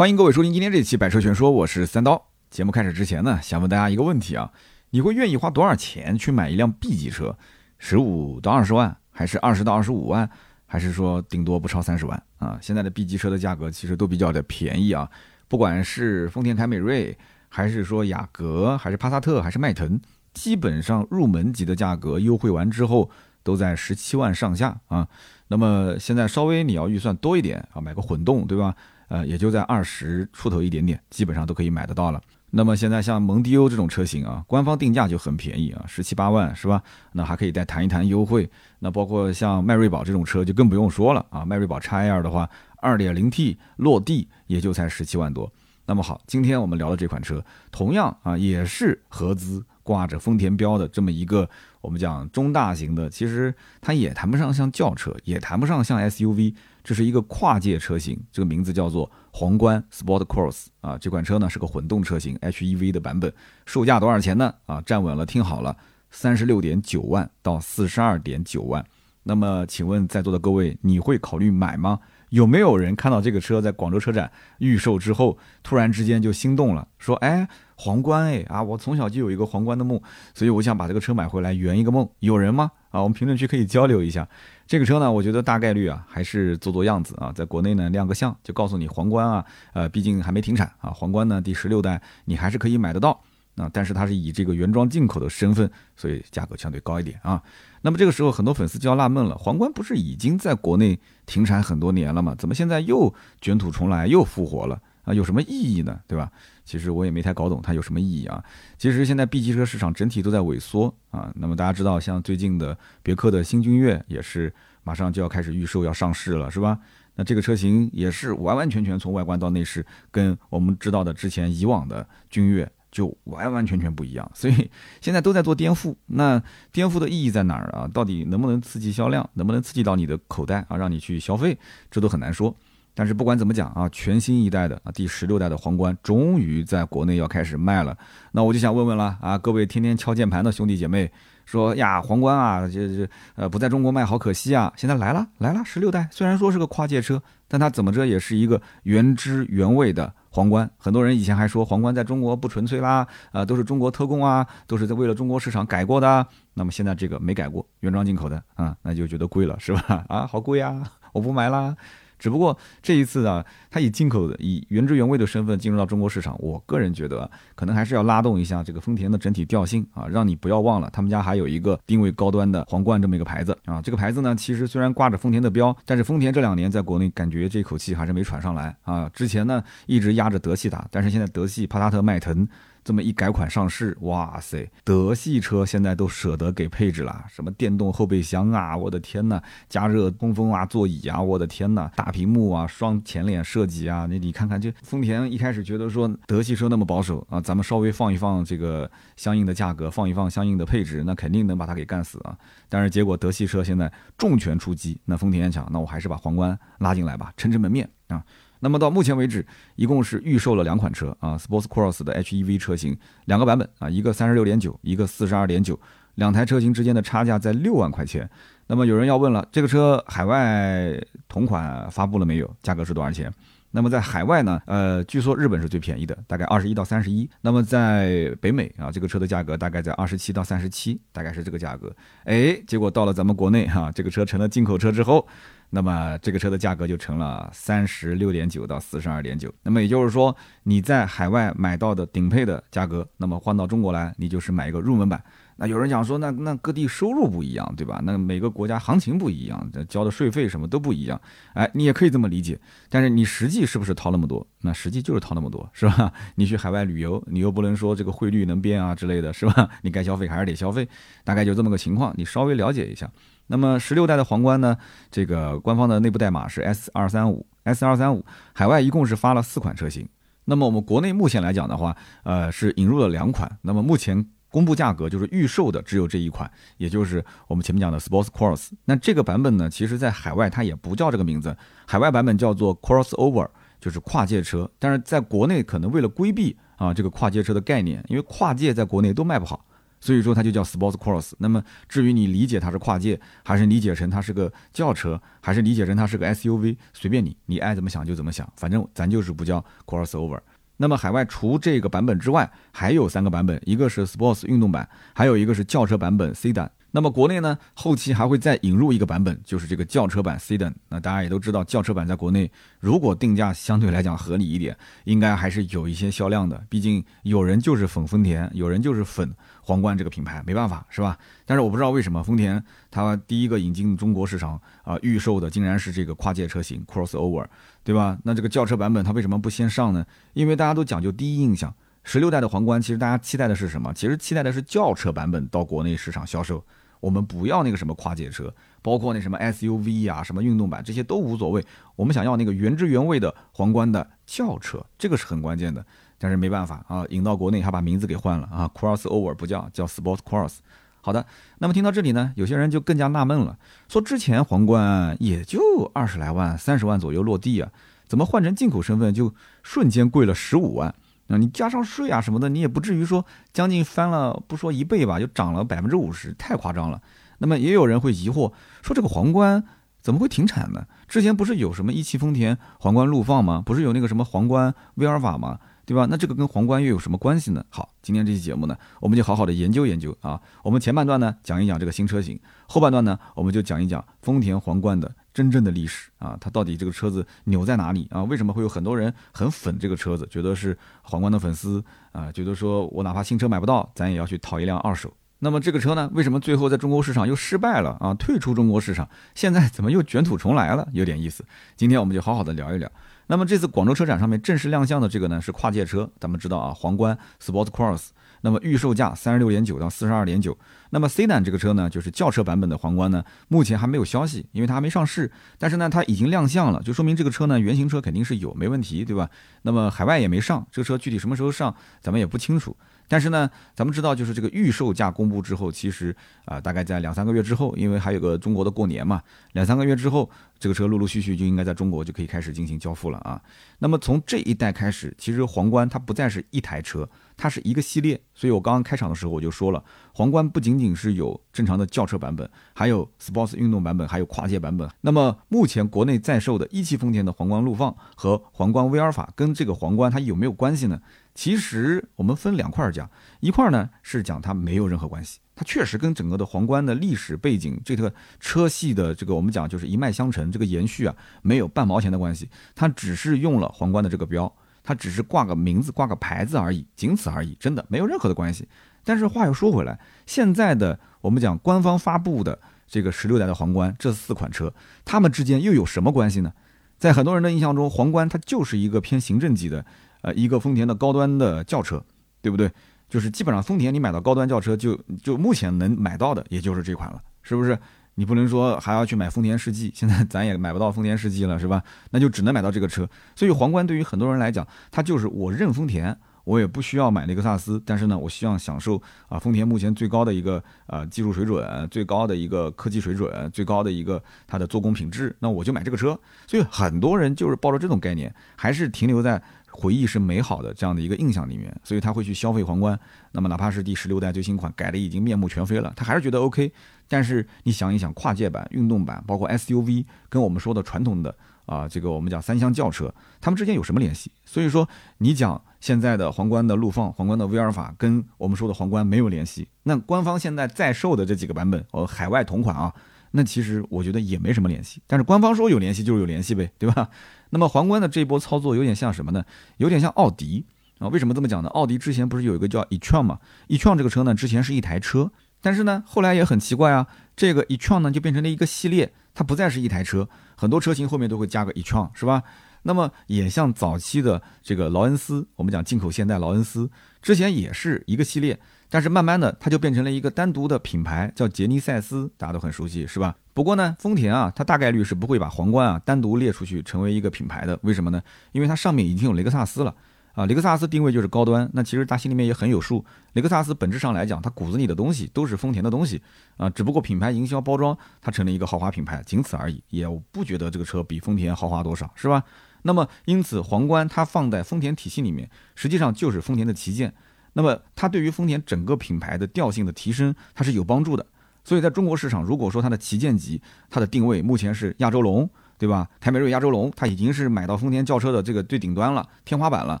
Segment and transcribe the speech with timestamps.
[0.00, 2.28] 欢迎各位收听今天这期《百车全说》，我是三刀。
[2.48, 4.50] 节目开始之前呢，想问大家一个问题啊：
[4.88, 7.36] 你会愿意花多少钱去买一辆 B 级车？
[7.76, 10.30] 十五到二十万，还是二十到二十五万，
[10.64, 12.58] 还是说顶多不超三十万啊？
[12.62, 15.06] 现在的 B 级车的价格其实都比较的便宜啊，
[15.48, 17.14] 不管是丰田凯美瑞，
[17.50, 20.00] 还是说雅阁，还是帕萨特，还是迈腾，
[20.32, 23.10] 基本上入门级的价格优惠完之后
[23.42, 25.06] 都在十七万上下啊。
[25.48, 28.74] 那么现在稍微你要预算多一点啊，买个混动，对吧？
[29.10, 32.22] 呃，也就在二十出头一点点，基本上都可以买得到了。
[32.52, 36.80] 那么现在像蒙迪欧这种车型啊，官方定价就很便宜啊，十七八万是吧？
[37.12, 38.48] 那还可以再谈一谈优惠。
[38.78, 45.52] 那包括像迈锐宝这种车就更不用说了啊，迈锐宝 XL 的话，二点零 T 落地也就才十七万多。
[45.86, 49.64] 那么好，今天我们聊的这款车，同样啊也是合资。
[49.82, 51.48] 挂着丰田标的这么一个，
[51.80, 63.32] 我们讲中大型的，其实它也谈不上像轿车，也谈不上像 SUV，这是一个跨界车型，这个名字叫做皇冠 Sport Cross 啊，这款车呢是个混动车型 HEV 的版本，
[63.66, 64.54] 售价多少钱呢？
[64.66, 65.76] 啊，站稳了，听好了，
[66.10, 68.84] 三十六点九万到四十二点九万。
[69.22, 72.00] 那么请问在座的各位，你会考虑买吗？
[72.30, 77.48] 有没有人看到这个车在广州车展预售之后，突然之间就心动了，说，哎？
[77.82, 78.62] 皇冠哎啊！
[78.62, 79.98] 我从小就有一个皇冠的梦，
[80.34, 82.06] 所以我想把这个车买回来圆一个梦。
[82.18, 82.70] 有人吗？
[82.90, 84.28] 啊，我们评论区可以交流一下。
[84.70, 90.90] 这个车呢，我觉得大概率啊还是做做样子啊，在国内呢亮个相，就告诉你皇冠啊，呃，毕竟还没停产啊。
[90.90, 93.20] 皇冠呢第十六代你还是可以买得到
[93.56, 97.42] 啊，但是它是以这个原装进口的身份，所以价格相对高一点啊。
[97.82, 100.96] 那么这个时候很多粉丝就要纳闷了，皇冠不是已经在国内
[101.26, 102.36] 停产很多年了吗？
[102.38, 104.80] 怎么现在又卷土重来又复活了
[105.10, 105.14] 啊？
[105.14, 106.00] 有什么意义呢？
[106.06, 106.30] 对吧？
[106.64, 108.42] 其实我也没太搞懂它有什么意义啊。
[108.78, 111.32] 其实现在 B 级车市场整体都在萎缩啊。
[111.34, 114.52] 那么大家知道，像最近的别克的新君越也是
[114.84, 116.78] 马上就要开始预售要上市了，是吧？
[117.16, 124.30] 那这个车型也是完完全全从外观到内饰跟我们知道的之前以往的君越就完完全全不一样。
[124.32, 125.94] 所以现在都在做颠覆。
[126.06, 126.40] 那
[126.72, 127.90] 颠覆的意义在哪儿啊？
[127.92, 129.28] 到底能不能刺激销量？
[129.34, 130.76] 能不能刺激到你的口袋啊？
[130.76, 131.58] 让你去消费？
[131.90, 132.56] 这都很难说。
[133.00, 137.96] 但是不管怎么讲啊，全新一代的啊第十六代的皇冠终于在国内要开始卖了。
[138.30, 141.10] 那我就想问问了啊，各位天天敲键盘的兄弟姐妹，
[141.46, 144.70] 说呀皇冠啊，这这呃不在中国卖好可惜啊。
[144.76, 150.70] 现在来了来了，十六代虽然说是个跨界车，但它怎么着也是一个原汁原味的皇冠。
[150.76, 156.26] 很多人以前还说皇冠在中国不纯粹啦，啊都是中国特供啊，都是在为了中国市场改过的。
[156.52, 160.04] 那么现在这个没改过，原装进口的啊，那就觉得贵了是吧？
[160.06, 160.82] 啊好贵啊，
[161.14, 161.74] 我不买啦。
[162.20, 173.80] 只不过这一次啊，它以进口的、以原汁原味的身份进入到中国市场，我个人觉得可能还是要拉动一下这个丰田的整体调性啊，让你不要忘了他们家还有一个定位高端的皇冠这么一个牌子啊。
[173.82, 179.10] 这个牌子呢，其实虽然挂着丰田的标，但是丰田这两年在国内感觉这口气还是没喘上来啊。
[179.14, 182.46] 之前呢一直压着德系打，但是现在德系、帕萨特、迈腾。
[182.82, 202.36] 这么一改款上市，哇塞，德系车现在都舍得给配置了，什么电动后备箱啊，我的天呐，加热通风啊，座椅啊，我的天呐，大屏幕啊，双前脸设计啊，那你看看，就丰田一开始觉得说德系车那么保守啊，咱们稍微放一放这个相应的价格，放一放相应的配置，那肯定能把它给干死啊。
[202.68, 208.24] 但是结果德系车现在重拳出击，那丰田想，那我还是把皇冠拉进来吧，撑撑门面啊。
[208.60, 209.44] 那么到目前为止，
[209.74, 215.78] 一共是预售了两款车啊，Sports Cross 的 HEV 车型两个版本啊，一个三十六点九，一个四十二点九，
[216.16, 218.28] 两台车型之间的差价在六万块钱。
[218.66, 220.94] 那么有人要问了，这个车海外
[221.26, 222.54] 同款发布了没有？
[222.62, 223.32] 价格是多少钱？
[223.72, 224.60] 那么在海外呢？
[224.66, 227.28] 呃，据说日本是最便宜的，大概二十一到三十一。
[227.40, 231.90] 那么在北美啊，这个车的价格大概在二十七到三十七，大概是这个价格。
[232.24, 235.26] 哎，结果到了咱们国内哈，这个车成了进口车之后。
[235.70, 239.52] 那么这个车的价格就成了三十六点九到四十二点九。
[239.62, 245.22] 那么也就是说，你在海外买到的顶配的价格，那么换到中国来，你就是买一个入门版。
[245.56, 248.00] 那有人讲说，那那各地收入不一样，对吧？
[248.02, 251.20] 那每个国家行情不一样，交的税费什么都不一样。
[251.52, 252.58] 哎，你也可以这么理解。
[252.88, 254.46] 但是你实际是不是掏那么多？
[254.62, 256.10] 那实际就是掏那么多，是吧？
[256.36, 259.68] 你去海外旅游，你又不能说这个汇率能变啊之类的，是吧？
[259.82, 260.88] 你该消费还是得消费，
[261.24, 262.14] 大概就这么个情况。
[262.16, 263.10] 你稍微了解一下。
[263.50, 264.76] 那么十六代的皇冠呢？
[265.10, 268.24] 这个官方的内部代码是 S 二三五 S 二三五，
[268.54, 270.08] 海外一共是发了四款车型。
[270.44, 273.50] 那么我们国内目前来讲的话，呃，是引入了两款。
[273.62, 278.68] 那么目前公布价格就是预售的只有这一款，也就是我们前面讲的 Sports Cross。
[278.84, 281.56] 那这个版本呢，其实在海外它也不叫这个名字，
[281.86, 283.48] 海外版本叫做 Crossover，
[283.80, 284.70] 就是跨界车。
[284.78, 289.64] 但是在国内可能为了规避啊这个跨界车的概念，因为跨界在国内都卖不好。
[290.00, 291.32] 所以说它就叫 Sports Cross。
[291.38, 300.40] 那么至于你理解它是跨界，还是理解成它是个轿车，还是理解成它是个 SUV，随便你，你爱怎么想就怎么想，反正咱就是不叫 Crossover。
[300.78, 306.70] 那么海外除这个版本之外，还有三个版本，一个是 Sports 运动版，还有一个是轿车版本 Sedan。
[306.92, 310.72] 那么国内呢，后期还会再引入一个版本，就是这个轿车版 Sedan。
[310.88, 312.50] 那大家也都知道，轿车版在国内
[312.80, 316.60] 如果定价相对来讲合理一点，应该还是有一些销量的。
[316.68, 319.32] 毕竟有人就是粉丰田，有人就是粉
[319.62, 321.16] 皇冠这个品牌，没办法，是吧？
[321.46, 327.46] 但是我不知道为什么丰田它第一个引进中国市场啊，预售的竟然是这个跨界车型 Crossover，
[327.84, 328.18] 对吧？
[328.24, 330.04] 那这个轿车版本它为什么不先上呢？
[330.32, 331.72] 因为大家都讲究第一印象。
[332.02, 333.92] 十六代的皇冠，其实大家期待的是什么？
[333.92, 336.64] 其实期待的是轿车版本到国内市场销售。
[337.00, 338.52] 我们不要那个什么跨界车，
[338.82, 341.64] 包括那什么 SUV 啊，什么运动版这些都无所谓。
[341.96, 345.84] 我们想要那个原汁原味的皇冠的轿车，这个是很关键的。
[346.22, 350.58] 但是没办法啊，引到国内还把名字给换了啊，Crossover 不叫叫 Sport Cross。
[351.00, 351.24] 好的，
[351.60, 353.58] 那么听到这里呢，有些人就更加纳闷了，
[353.88, 357.72] 说之前皇冠也就二十来万、三十万左右落地啊，
[358.06, 360.94] 怎么换成进口身份就瞬间贵了十五万？
[361.32, 367.00] 那你加上税啊什么的，你也不至于说将近翻了，不说一倍吧，就涨了百分之五十，太夸张了。
[367.38, 369.64] 那么也有人会疑惑，说这个皇冠
[370.02, 370.86] 怎么会停产呢？
[371.06, 373.62] 之前不是有什么一汽丰田皇冠陆放吗？
[373.64, 375.58] 不是有那个什么皇冠威尔法吗？
[375.86, 376.06] 对吧？
[376.10, 377.64] 那这个跟皇冠又有什么关系呢？
[377.68, 380.40] 好，今天这期节目呢，我们就好好的研究研究啊。
[380.62, 382.38] 我们前半段呢讲一讲这个新车型，
[382.68, 385.12] 后半段呢我们就讲一讲丰田皇冠的。
[385.32, 388.22] 真正的历史啊，它到底这个车子牛在哪里啊？
[388.24, 391.82] 为什么会有很多人很粉这个车子，觉得是皇冠的粉丝
[392.12, 392.30] 啊？
[392.32, 395.12] 觉得说我哪怕新车买不到，咱也要去淘一辆二手。
[395.42, 398.14] 那么这个车呢，为什么最后在中国市场又失败了啊？
[398.14, 400.86] 退出中国市场，现在怎么又卷土重来了？
[400.92, 401.44] 有点意思。
[401.76, 402.90] 今天我们就好好的聊一聊。
[403.26, 406.10] 那么这次广州车展上面正式亮相的这个呢，是跨界车。
[406.20, 408.08] 咱们知道啊，皇冠 Sport Cross。
[408.42, 410.56] 那么预售价三十六点九到四十二点九。
[410.90, 415.30] 那么 C 档这个车呢，就是轿车版本的皇冠呢，目前还没有消息，因为它还没上市。
[415.58, 419.30] 但是呢，它已经亮相了，就说明这个车呢，原型车肯定是有，没问题，对吧？
[419.62, 422.76] 那么海外也没上，这个车具体什么时候上，咱们也不清楚。
[423.10, 426.14] 但是呢，咱们知道，就是这个预售价公布之后，其实
[426.44, 429.20] 啊，大概在两三个月之后，因为还有个中国的过年嘛，
[429.54, 430.30] 两三个月之后，
[430.60, 433.42] 这个车陆陆续续就应该在中国就可以开始进行交付了啊。
[433.80, 437.08] 那么从这一代开始，其实皇冠它不再是一台车。
[437.40, 439.82] 它是一个系列，所以我刚刚开场的时候我就说了，
[440.12, 444.86] 皇冠不仅仅是有正常的轿车版本，还有 Sports 运动版本，还有跨界版本。
[445.00, 451.00] 那么目前国内在售的一汽丰田的皇冠陆放和皇冠威尔法，跟这个皇冠它有没有关系呢？
[451.34, 453.08] 其实我们分两块儿讲，
[453.40, 464.54] 一块儿呢是讲它没有任何关系，它确实跟整个的皇冠的历史背景，这个车系的这个我们讲就是一脉相承，这个延续啊没有半毛钱的关系，它只是用了皇冠的这个标。
[464.90, 468.66] 它只是挂个名字、挂个牌子而已，仅此而已，真的没有任何的关系。
[469.04, 469.96] 但是话又说回来，
[470.26, 472.58] 现在的我们讲官方发布的
[472.88, 476.52] 这个十六代的皇冠这四款车，它们之间又有什么关系呢？
[476.98, 479.86] 在很多人的印象中，皇冠它就是一个偏行政级的，
[480.22, 482.04] 呃，一个丰田的高端的轿车，
[482.42, 482.68] 对不对？
[483.08, 487.78] 就是基本上丰田你买到高端轿车，就就目前能买到的也就是这款了，是不是？
[488.20, 491.82] 你不能说还要去买丰田世纪，现在 咱也买不到丰田世纪了，是吧？
[492.10, 493.08] 那就只能买到这个车。
[493.34, 496.14] 所以皇冠对于很多人来讲，它就是我认丰田，
[496.44, 499.00] 我也不需要买雷克萨斯，但是呢，我希望享受
[499.30, 506.20] 啊丰田目前最高的一个呃技术水准、最高的一个科技水准、最高的一个它的做工品质，那我就买这个车。
[506.46, 509.42] 所以很多人就是抱着这种概念，还是停留在。
[509.72, 512.98] 回忆是美好的这样的一个印象里面，所以他会去消费皇冠。
[513.30, 516.72] 那么哪怕是第十六代最新款改的已经面目全非了，他还是觉得 OK。
[517.10, 521.34] 但是你想一想，跨界版、运动版，包括 SUV，跟我们说的传统的
[521.66, 524.30] 啊，这个我们讲三厢轿车，它们之间有什么联系？
[524.44, 524.88] 所以说
[525.18, 529.66] 你讲现在的皇冠的陆放、皇冠的威尔法，跟我们说的皇冠没有联系。
[529.82, 532.94] 那官方现在在售的这几个版本，哦，海外同款啊，
[533.32, 535.02] 那其实我觉得也没什么联系。
[535.08, 537.08] 但是官方说有联系就是有联系呗，对吧？
[537.50, 539.44] 那么皇冠的这波操作有点像什么呢？
[539.78, 540.64] 有点像奥迪
[541.00, 541.08] 啊？
[541.08, 541.68] 为什么这么讲呢？
[541.70, 552.42] 奥迪之前不是有一个叫 e-tron 嘛？e-tron 这个车呢，之前是一台车，但是呢，后来也很奇怪啊，这个 e-tron 呢就变成了一个系列，它不再是一台车，很多车型后面都会加个 e-tron，是吧？
[552.82, 556.90] 那么也像早期的这个劳恩斯，我们讲进口现代劳恩斯，
[557.20, 558.58] 之前也是一个系列。
[558.92, 563.36] 但是慢慢的，它就变成了一个单独的品牌，叫杰尼赛斯，大家都很熟悉，是吧？
[563.54, 567.78] 不过呢，丰田啊，它大概率是不会把皇冠啊单独列出去成为一个品牌的。
[567.82, 568.20] 为什么呢？
[568.50, 569.94] 因为它上面已经有雷克萨斯了
[570.32, 571.68] 啊，雷克萨斯定位就是高端。
[571.72, 576.22] 那其实他心里面也很有数，雷克萨斯本质上来讲，它骨子里的东西都是丰田的东西
[576.56, 579.82] 啊，只不过品牌营销包装，它成了一个豪华品牌，仅此而已。
[579.90, 582.42] 也不觉得这个车比丰田豪华多少，是吧？
[582.82, 587.12] 那么因此，皇冠它放在丰田体系里面，实际上就是丰田的旗舰。
[587.52, 591.26] 那么它对于丰田整个品牌的调性的提升，它是有帮助的。
[591.64, 593.60] 所以在中国市场，如果说它的旗舰级，
[593.90, 596.08] 它的定位目前是亚洲龙，对吧？
[596.20, 600.00] 凯美瑞、亚洲龙，它已经是买到丰田轿车的这个最顶端了，天花板了。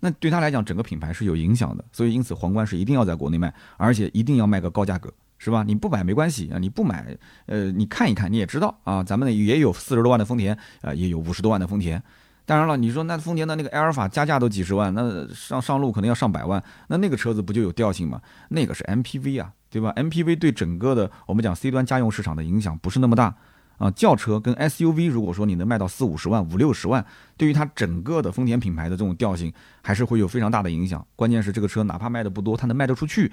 [0.00, 1.84] 那对他来讲，整个品牌是有影响的。
[1.92, 5.64] 所以因此，皇冠是一定要在国内卖，而且一定要卖个高价格，是吧？
[5.66, 12.02] 你不买没关系啊，你不买，呃，你看一看，你也知道啊，咱们呢也有四十多万的丰田，呃，也有五十多万的丰田。
[12.46, 18.22] 当然了，你说那丰田的那个埃尔法加价都几十万，那上上路可能要上百万，那那个车子不就有调性吗？
[18.48, 23.34] 那个是 MPV 啊，对吧？MPV 对整个的我们讲 C 端家用市场的影响不是那么大
[23.78, 23.90] 啊。
[23.92, 27.04] 轿车跟 SUV，如果说你能卖到四五十万、五六十万，
[27.36, 31.04] 对于它整个的丰田品牌的这种调性，还是会有非常大的影响。
[31.16, 33.32] 关键是这个车哪怕卖的不多，它能卖得出去，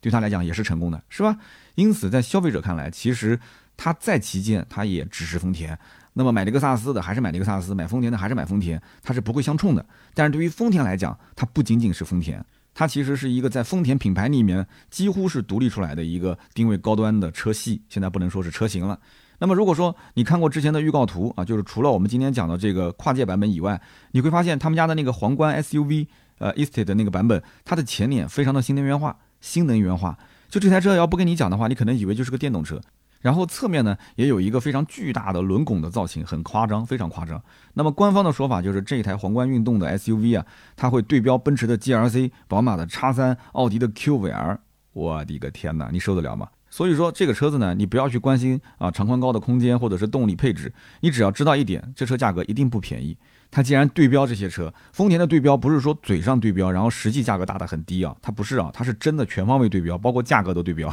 [0.00, 1.36] 对他来讲也是成功的，是吧？
[1.74, 3.38] 因此，在消费者看来，其实
[3.76, 5.78] 它再旗舰，它也只是丰田。
[6.18, 9.84] 那么买雷克萨斯的还是买雷克萨斯，买丰田的还是买丰田，它是不会相冲的。
[10.14, 17.82] 但是对于丰田来讲，它不仅仅是丰田，它其实是一个在丰田品牌里面几乎是独立出来的一个定位高端的车系。
[17.90, 18.98] 现在不能说是车型了。
[19.38, 23.80] 那么如果说你看过之前的预告图啊，就是除了我们今天讲的这个跨界版本以外，
[24.12, 26.06] 你会发现他们家的那个皇冠 SUV，
[26.38, 30.18] 呃，Estate 的那个版本，它的前脸非常的新能源化，新能源化。
[30.48, 32.80] 就这台车要不跟你讲的话，你可能以为就是个电动车。
[33.20, 37.42] 然后侧面呢也有一个非常巨大的轮拱的造型，很夸张，非常夸张。
[37.74, 44.58] 那么官方的说法就是这一台皇冠运动的 SUV 啊，它会对标奔驰的 GLC、宝马的 X3、奥迪的 QVR。
[44.92, 46.48] 我的个天哪，你受得了吗？
[46.76, 53.16] 所以说这个车子呢，你不要去关心啊长宽高的空间或者是动力配置，你只要知道一点，这车价格一定不便宜。
[53.50, 60.86] 它既然对标这些车，丰田的对标不是说嘴上对标，然后实际价格打得很低啊，它不是啊，它是真的全方位对标，包括价格都对标。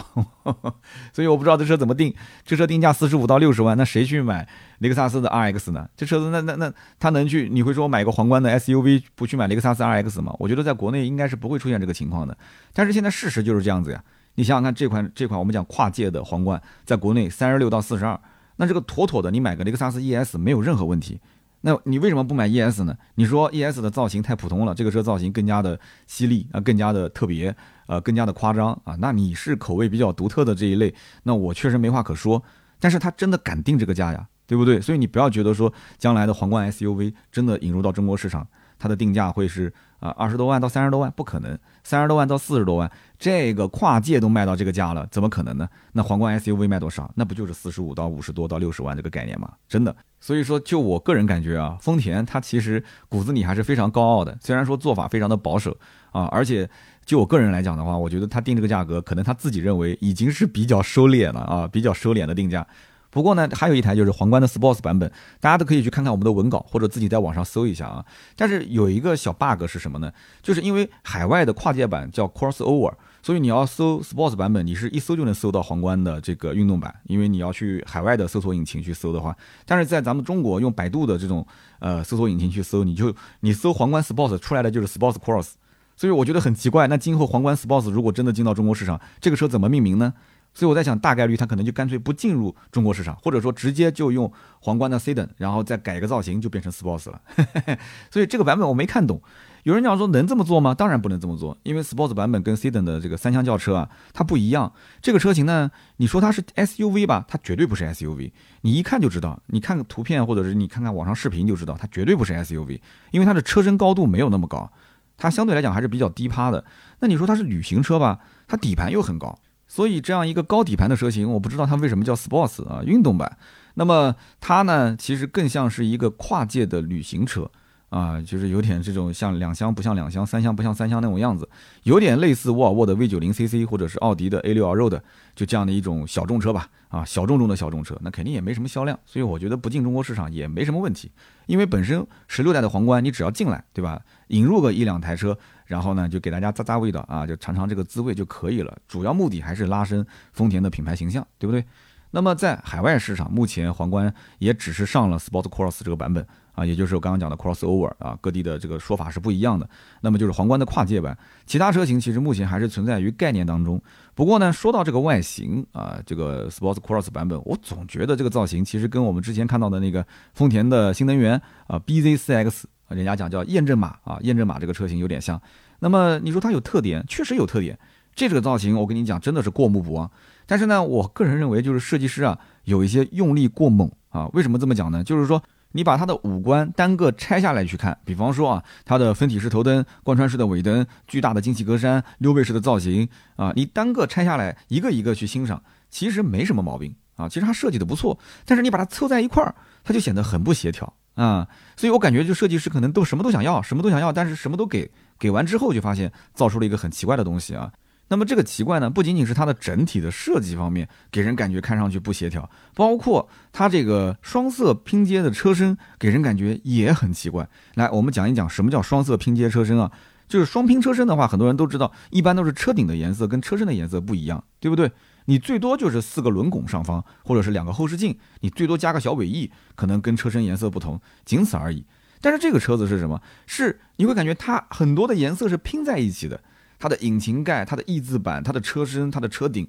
[1.11, 4.47] 所以我不知道这车怎么定，这车定价四十五到六十万，那谁去买
[4.79, 5.89] 雷克萨斯的 RX 呢？
[5.97, 7.49] 这车子那那那他能去？
[7.51, 10.33] 你会说买个皇冠的 SUV 不去买雷克萨斯 RX 吗？
[10.39, 12.37] 我觉得在国内应该是不会出现这个情况的。
[12.71, 14.01] 但是现在事实就是这样子呀，
[14.35, 18.19] 你想想看，这款这款我们讲跨界的皇冠，在国内三十六到四十二，
[18.55, 21.19] 那这个妥妥的，你买个雷克萨斯 ES 没有任何问题。
[21.65, 22.93] 那你为什么不买 ES 呢？
[23.15, 27.55] 你说 ES 的造型太普通了，这个车造型更加的犀利啊，更加的特别，
[27.87, 28.97] 呃，更加的夸张啊。
[28.99, 32.43] 那你是口味比较独特的这一类，那我确实没话可说。
[32.79, 34.81] 但是它真的敢定这个价呀，对不对？
[34.81, 38.45] 所以你不要觉得说将来的皇冠 SUV 真的引入到中国市场，
[38.77, 39.73] 它的定价会是
[40.03, 45.67] 啊二十多万到三十多万，不可能，三十多万到四十多万，这个跨界都卖到这个价了，怎么可能呢？
[45.93, 47.09] 那皇冠 SUV 卖多少？
[47.15, 49.49] 那不就是四十五到五十多到六十万这个概念吗？
[49.69, 49.95] 真的。
[50.19, 54.37] 所以说，就我个人感觉啊，丰田它其实骨子里还是非常高傲的。
[54.41, 55.75] 虽然说做法非常的保守
[56.11, 56.69] 啊，而且
[57.05, 62.65] 就我个人来讲的话，我觉得他定这个价格，可能他自己认为已经是比较收敛了啊，比较收敛的定价。
[63.13, 68.03] 不过呢，还有一台就是皇冠的 Sports 版本，大家都可以去看看我们的文稿，或者自己在网上搜一下啊。
[68.35, 70.11] 但是有一个小 bug 是什么呢？
[70.41, 72.93] 就是因为海外的跨界版叫 Crossover。
[73.25, 79.33] 所以你要搜 Sports 版本，你是一搜就能搜到皇冠的这个运动版，因为你要去海外的搜索引擎去搜的话，
[79.65, 81.47] 但是在咱们中国用百度的这种
[81.79, 85.51] 呃搜索引擎去搜，你就你搜皇冠 Sports 出来的就是 Sports Cross，
[85.95, 86.89] 所以我觉得很奇怪。
[86.89, 90.13] 那今后皇冠 Sports 如果真的进到中国市场，这个车怎么命名呢？
[90.53, 97.21] 所以我在想，大概率它可能就干脆不进入中国市场，或者说直接就用皇冠的 C 等，然后再改个造型就变成 Sports 了。
[98.11, 99.21] 所以这个版本我没看懂。
[99.63, 100.75] 有人讲说能这么做吗？
[100.75, 104.73] 当然不能这么做，因为 Sports 版本跟 C 等的这个三厢轿车啊，它不一样。
[105.01, 108.33] 这个车型呢，你说它是 SUV 吧，它绝对不是 SUV。
[108.61, 112.81] 你一看就知道，你看个图片或者是你看看网上视频就知道，它绝对不是 SUV，
[113.11, 114.69] 因为它的车身高度没有那么高，
[115.15, 116.65] 它相对来讲还是比较低趴的。
[116.99, 118.19] 那你说它是旅行车吧，
[118.49, 119.39] 它底盘又很高，
[119.73, 123.39] 所以这样一个高底盘的车型，我不知道它为什么叫 Sports 啊，运动版。
[123.73, 127.49] 那么它呢，其实更像是一个跨界的旅行车。
[127.89, 131.47] 啊，就是有点这种像两厢不像两厢，三厢不像三厢那种样子，
[131.83, 134.99] 有点类似沃尔沃的 V90CC 或者是奥迪的 A6L Road，
[135.35, 136.67] 就这样的一种小众车吧。
[136.87, 141.11] 啊，小众中的小众车，那肯定也没什么销量，所以我觉得不进中国市场也没什么问题。
[141.45, 144.01] 因为本身十六代的皇冠，你只要进来，对吧？
[144.29, 145.37] 引入个一两台车，
[145.73, 148.77] 然后呢，就给大家咂咂味道啊，就尝尝这个滋味就可以了。
[148.87, 151.65] 主要目的还是拉升丰田的品牌形象，对不对？
[152.11, 156.23] 那么在海外市场，目前皇冠也只是上了 Sport Cross 这个版本。
[156.53, 159.67] 啊，也就是我刚刚讲的 crossover 啊，各地的这个说法是不一样的。
[160.01, 163.81] 那么就是皇冠的跨界版，其他车型其实目前还是存在于概念当中。
[164.13, 175.41] 不过呢，说到这个外形啊，这个 Sports Cross 版本，我总觉得这个造型其实跟我们之前看到的那个丰田的新能源啊 BZ4X，人家讲叫验证码啊，验证码这个车型有点像。
[175.83, 177.77] 那么你说它有特点，确实有特点。
[178.15, 180.09] 这个造型我跟你讲，真的是过目不忘。
[180.45, 184.27] 但是呢，我个人认为就是设计师啊有一些用力过猛啊。
[184.33, 185.03] 为什么这么讲呢？
[185.03, 185.43] 就是说。
[185.75, 201.47] 你把它的五官单个拆下来去看，比方说啊，它的分体式头灯、贯穿式的尾灯、巨大的进气格栅、溜背式的造型啊，你单个拆下来一个一个去欣赏，其实没什么毛病啊，其实它设计的不错，但是你把它凑在一块儿，它就显得很不协调啊。
[201.75, 204.91] 所以我感觉就设计师可能都什么都想要，什么都想要，但是什么都给
[205.23, 207.71] 给完之后，就发现造出了一个很奇怪的东西啊。
[208.09, 217.47] 那么这个奇怪呢，不仅仅是它的整体的设计方面给人感觉看上去不协调，包括它这个双色拼接的车身给人感觉也很奇怪。
[217.75, 219.89] 来，我们讲一讲什么叫双色拼接车身啊？
[220.27, 224.91] 就是双拼车身的话，很多人都知道，一般都是车顶的颜色跟车身的颜色不一样，对不对？
[225.23, 231.85] 你最多就是四个轮拱上方，或者是两个后视镜，你最多加个小尾翼，可能跟车身颜色不同，仅此而已。
[232.23, 233.21] 但是这个车子是什么？
[233.45, 236.39] 是你会感觉它很多的颜色是拼在一起的。
[236.79, 239.67] 它的引擎盖、它的翼子板、它的车身、它的车顶，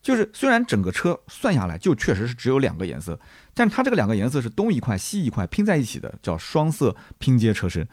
[0.00, 3.20] 就是虽然整个车算下来就确实是只有两个颜色，
[3.52, 7.86] 但是它这个两个颜色是东一块西一块拼在一起的，叫双色拼接车身。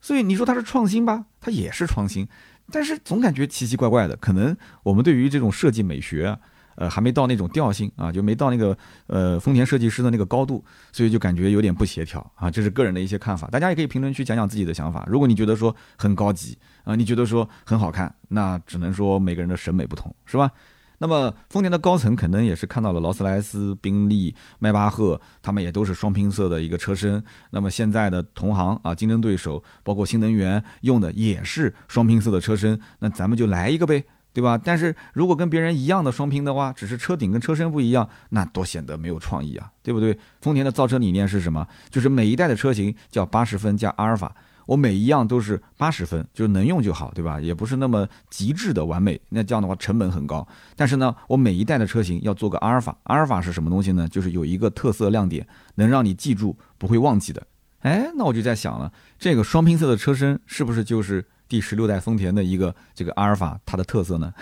[0.00, 2.26] 所以你说它是创新吧，它也是创新，
[2.70, 4.16] 但是总感觉奇奇怪怪的。
[4.16, 6.38] 可能我们对于这种设计美学。
[6.74, 8.76] 呃，还没到那种调性啊，就没到那个
[9.06, 12.50] 呃丰田设计师的那个高度，所以就感觉有点不协调啊。
[12.50, 15.04] 这是个人的一些看法，大家也可以评论区讲讲自己的想法。
[15.08, 20.50] 如果你觉得说很高级啊，你觉得说很好看，那只能说每个人的审美不同，是吧？
[20.98, 27.20] 那么丰田的高层可能也是看到了劳斯莱斯、宾利、迈巴赫，他们也都是双拼色的一个车身。
[27.50, 34.04] 那么现在的同行啊，竞争对手包括新能源用的也是双拼色的车身，那咱们就来一个呗。
[34.32, 34.58] 对吧？
[34.62, 40.18] 但是如果跟别人一样的双拼的话，只是车顶跟车身不一样，那多显得没有创意啊，对不对？
[40.40, 41.66] 丰田的造车理念是什么？
[41.90, 44.34] 就是每一代的车型叫八十分加阿尔法，
[44.64, 47.38] 我每一样都是八十分，就是能用就好，对吧？
[47.38, 50.46] 也不是那么极致的完美，那这样的话成本很高。
[50.74, 54.08] 但是呢，我每一代的车型要做个阿尔法，阿尔法是什么东西呢？
[54.08, 57.46] 就是有一个特色亮点，能让你记住不会忘记的。
[57.80, 61.22] 哎，那我就在想了，这个双拼色的车身是不是就是？
[61.52, 64.32] 第十六代丰田的一个这个阿尔法，它的特色呢，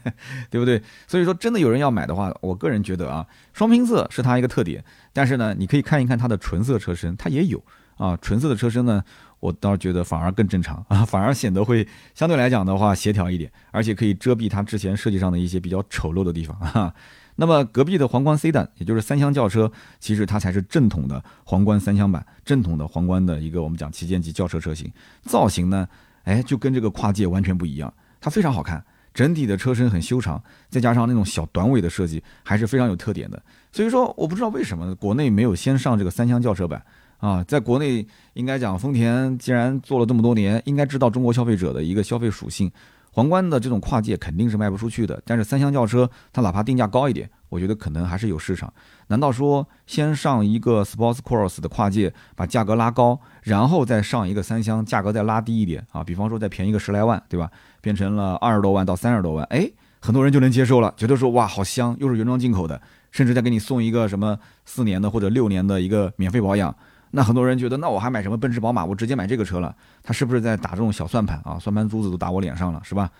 [0.50, 0.82] 对不对？
[1.06, 4.84] 所以说，真的有人要买的话，我个人觉得啊，双拼色是它一个特点。
[5.14, 7.64] 但是呢，你可以看一看它的纯色车身，它也有
[7.96, 8.14] 啊。
[8.20, 9.02] 纯色的车身呢，
[9.40, 16.94] 我倒是觉得反而更正常啊，反而显得会相对来讲的话协调一点，而且可以遮蔽它之前设计上的一些比较丑陋的地方啊。
[17.36, 25.88] 那么隔壁的皇冠 C 档，也就是三厢轿车，其实它才是正统的皇冠三厢版，正统的皇冠的一个我们讲旗舰级轿车车型，造型呢。
[26.28, 33.42] 哎，就跟这个跨界完全不一样，它非常好看，整体的车身很修长，再加上那种小短尾的设计，还是非常有特点的。
[33.72, 36.82] 所以说，我不知道为什么国内没有先上这个三厢轿车版
[37.16, 37.42] 啊。
[37.44, 42.70] 在国内，应该讲丰田既然做了这么多年，应该知道中国消费者的一个消费属性。
[43.10, 48.72] 皇冠的这种跨界肯定是卖不出去的，但是三厢轿车它哪怕定价高一点，我觉得可能还是有市场。
[49.08, 56.04] 难道说先上一个 Sports Cross 的跨界，把价格拉高，然后再上一个三厢，价格再拉低一点啊？
[56.04, 57.50] 比方说再便宜个十来万，对吧？
[57.80, 62.80] 变成了二十多万到三十多万，哎，很多人就能接受了，觉得说哇好香，又是原装进口的，
[63.10, 66.74] 甚至再给你送一个什么四年的或者六年的一个免费保养。
[67.12, 68.84] 那很多人觉得，那我还买什么奔驰、宝马？
[68.84, 69.74] 我直接买这个车了。
[70.02, 71.58] 他是不是在打这种小算盘啊？
[71.58, 73.10] 算盘珠子都打我脸上了，是吧？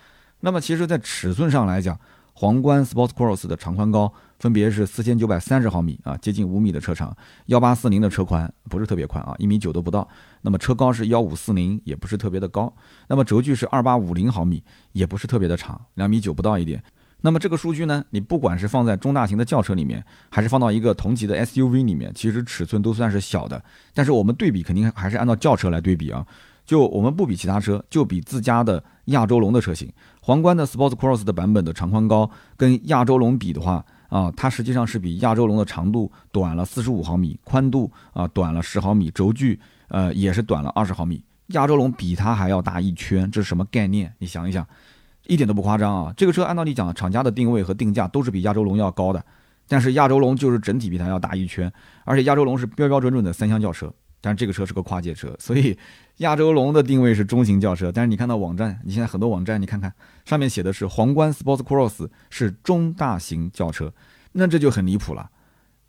[0.41, 1.99] 那么其实，在尺寸上来讲，
[2.39, 7.11] 皇冠 Sports Cross 的长宽高分别是四千九百三十毫米啊，接近五米的车长；
[7.47, 10.07] 幺八四零的车宽不是特别宽啊，一米九都不到。
[10.41, 12.73] 那么车高是幺五四零，也不是特别的高。
[13.09, 16.81] 那么轴距是二八五零毫米，也不是特别的长，两米九不到一点。
[17.19, 23.61] 那么这个数据呢，你不管是放在中大型的轿车里面，还是放到一个同级的 SUV 里面，其实尺寸都算是小的。
[23.93, 26.25] 但是我们对比肯定还是按照轿车来对比啊。
[26.65, 29.91] 就我们不比其他车，就比自家的亚洲龙的车型，
[30.29, 41.23] 皇冠的 Sports Cross 的版本的长宽高跟亚洲龙比的话啊，它实际上是比亚洲龙的长度短了四十五毫米，宽度啊短了十毫米，轴距呃也是短了二十毫米。
[41.47, 44.13] 亚洲龙比它还要大一圈，这是什么概念？
[44.19, 44.63] 你想一想。
[45.25, 46.13] 一点都不夸张啊！
[46.15, 49.25] 这个车按道理讲，厂家的定位和定价都是比亚洲龙要高的，
[49.67, 51.71] 但是亚洲龙就是整体比它要大一圈，
[52.05, 55.77] 而且亚洲龙是标标准准的三厢轿车，但这个车是个跨界车，所以
[56.17, 57.91] 亚洲龙的定位是中型轿车。
[57.91, 59.93] 但是你看到网站，你现在很多网站，你看看
[60.25, 63.93] 上面写的是皇冠 Sports Cross 是中大型轿车，
[64.31, 65.29] 那这就很离谱了，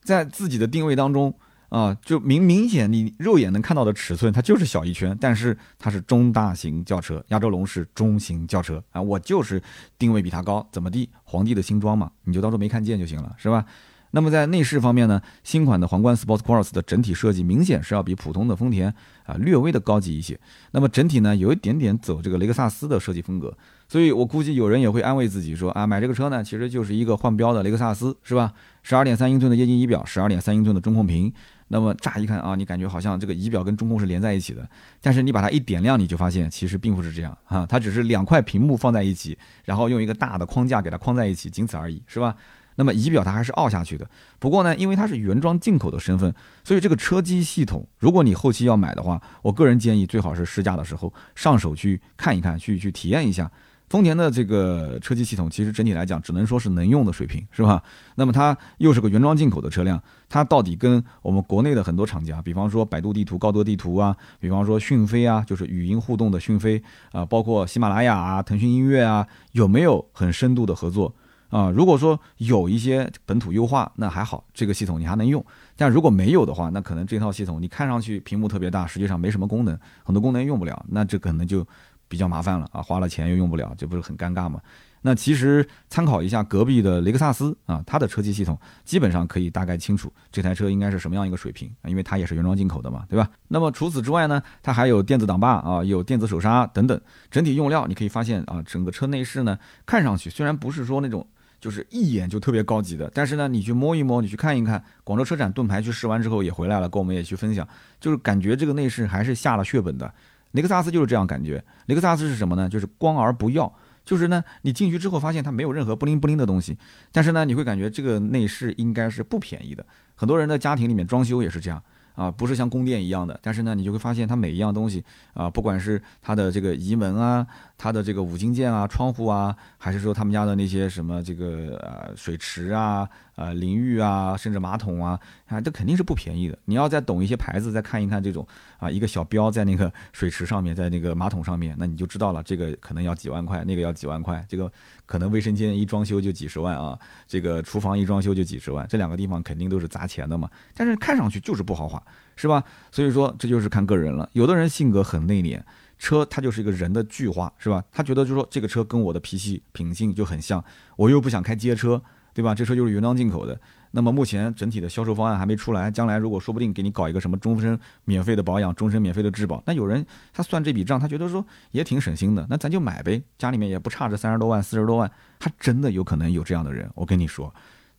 [0.02, 1.34] 在自己的定位当中。
[1.70, 9.62] 啊，就明明显你肉眼能看到的尺寸，它就是小一圈，但是它是中大型轿车，亚洲龙是中型轿车啊，我就是
[9.96, 11.08] 定位比它高，怎么地？
[11.22, 13.64] 皇帝的新装嘛，你就当做没看见就行了，是吧？
[14.12, 18.92] 那么在内饰方面呢，新款的皇冠 Sports Cross 的整体设计明显是要比普通的丰田
[19.24, 20.38] 啊略微的高级一些，
[20.72, 23.56] 那么整体呢有一点点走这个雷克萨斯的设计风格。
[23.88, 28.52] 所以，我估计有人也会安慰自己说啊，买这个车呢，其实就是一个换标的雷克萨斯，是吧？
[28.84, 31.32] 十二点三英寸的液晶仪表，十二点三英寸的中控屏。
[31.72, 34.68] 那么乍一看啊，你感觉好像这个仪表跟中控是连在一起的，
[35.00, 42.34] 但是你把它一点亮，你就发现其实并不是这样啊，它只是两块屏幕放在一起，然后用一个大的框架给它框在一起，仅此而已，是吧？
[42.80, 44.08] 那么仪表它还是凹下去的。
[44.38, 53.50] 不过呢，因为它是原装进口的身份，所以这个车机系统，如果你后期要买的话，我个人建议最好是试驾的时候上手去看一看，去去体验一下。
[53.90, 57.82] 丰田的这个车机系统，其实整体来讲，只能说是能用的水平，是吧？
[58.14, 71.12] 那么它又是个原装进口的车辆，它到底跟我们国内的很多厂家，比方说百度地图、高德地图啊，比方说讯飞啊，就是语音互动的讯飞啊，包括喜马拉雅啊、腾讯音乐啊，有没有很深度的合作
[71.50, 71.70] 啊？
[71.70, 75.42] 如果说有一些本土优化，那还好，这个系统你还能用；
[75.76, 81.66] 但如果没有的话，那可能这套系统你看上去屏幕特别大，实际上没什么功能，很多功能用不了，那这可能就。
[82.08, 84.60] 比较麻烦了啊，花了钱又用不了，这不是很尴尬吗？
[85.02, 93.30] 那其实参考一下隔壁的雷克萨斯啊，它的车机系统基本上可以大概清楚这台车应该是什么样一个水平啊，因为它也是原装进口的嘛，对吧？
[93.46, 101.24] 那么除此之外呢，它还有电子挡把啊，有电子手刹等等，整体用料你可以发现啊，整个车内饰呢，看上去虽然不是说那种
[101.60, 107.68] 就是一眼就特别高级的，但是呢，你去摸一摸，你去看一看，广州车展盾牌去试完之后也回来了，跟我们也去分享，
[108.00, 110.12] 就是感觉这个内饰还是下了血本的。
[110.52, 112.68] 雷克萨斯就是这样感觉，雷克萨斯是什么呢？
[112.68, 113.72] 就是光而不耀，
[114.04, 116.78] 就是呢，你进去之后发现它没有任何不灵不灵的东西，
[117.12, 119.84] 但是呢，你会感觉这个内饰应该是不便宜的。
[120.14, 121.82] 很多人的家庭里面装修也是这样。
[122.16, 127.46] 啊，不是像宫殿一样的，但是呢，你就会发现它每一样东西啊，不管是它的这个移门啊，
[127.82, 136.58] 它的这个五金件啊，窗户啊，还是说他们家的那些什么这个呃水池啊、呃淋浴啊，甚至马桶啊，啊，这肯定是不便宜的。
[136.66, 138.46] 你要再懂一些牌子，再看一看这种
[138.78, 144.70] 啊，一个小标在那个水池上面，在那个马桶上面，那你就知道了，这个可能要几万块，那个要几万块，这个
[145.06, 150.50] 可能卫生间一装修就几十万啊，这个厨房一装修就几十万，这两个地方肯定都是砸钱的嘛。
[150.74, 152.02] 但是看上去就是不豪华。
[152.36, 152.64] 是吧？
[152.90, 154.26] 所以说这就是看个人了。
[154.32, 155.60] 有的人性格很内敛，
[156.00, 157.84] 车它就是一个人的具化，是吧？
[157.92, 160.64] 他觉得就说这个车跟我的脾气品性就很像，
[160.96, 162.54] 我又不想开街车，对吧？
[162.54, 163.60] 这车就是原装进口的。
[163.92, 173.22] 那么目前整体的销售方案还没出来，将来如果说不定给你搞一个什么终身免费的保养、终身免费的质保，那有人他算这笔账，他觉得说也挺省心的，那咱就买呗。
[173.36, 176.90] 家里面也不差这三十多万、四十多万，他真的有可能有这样的人。
[176.94, 177.52] 我跟你说。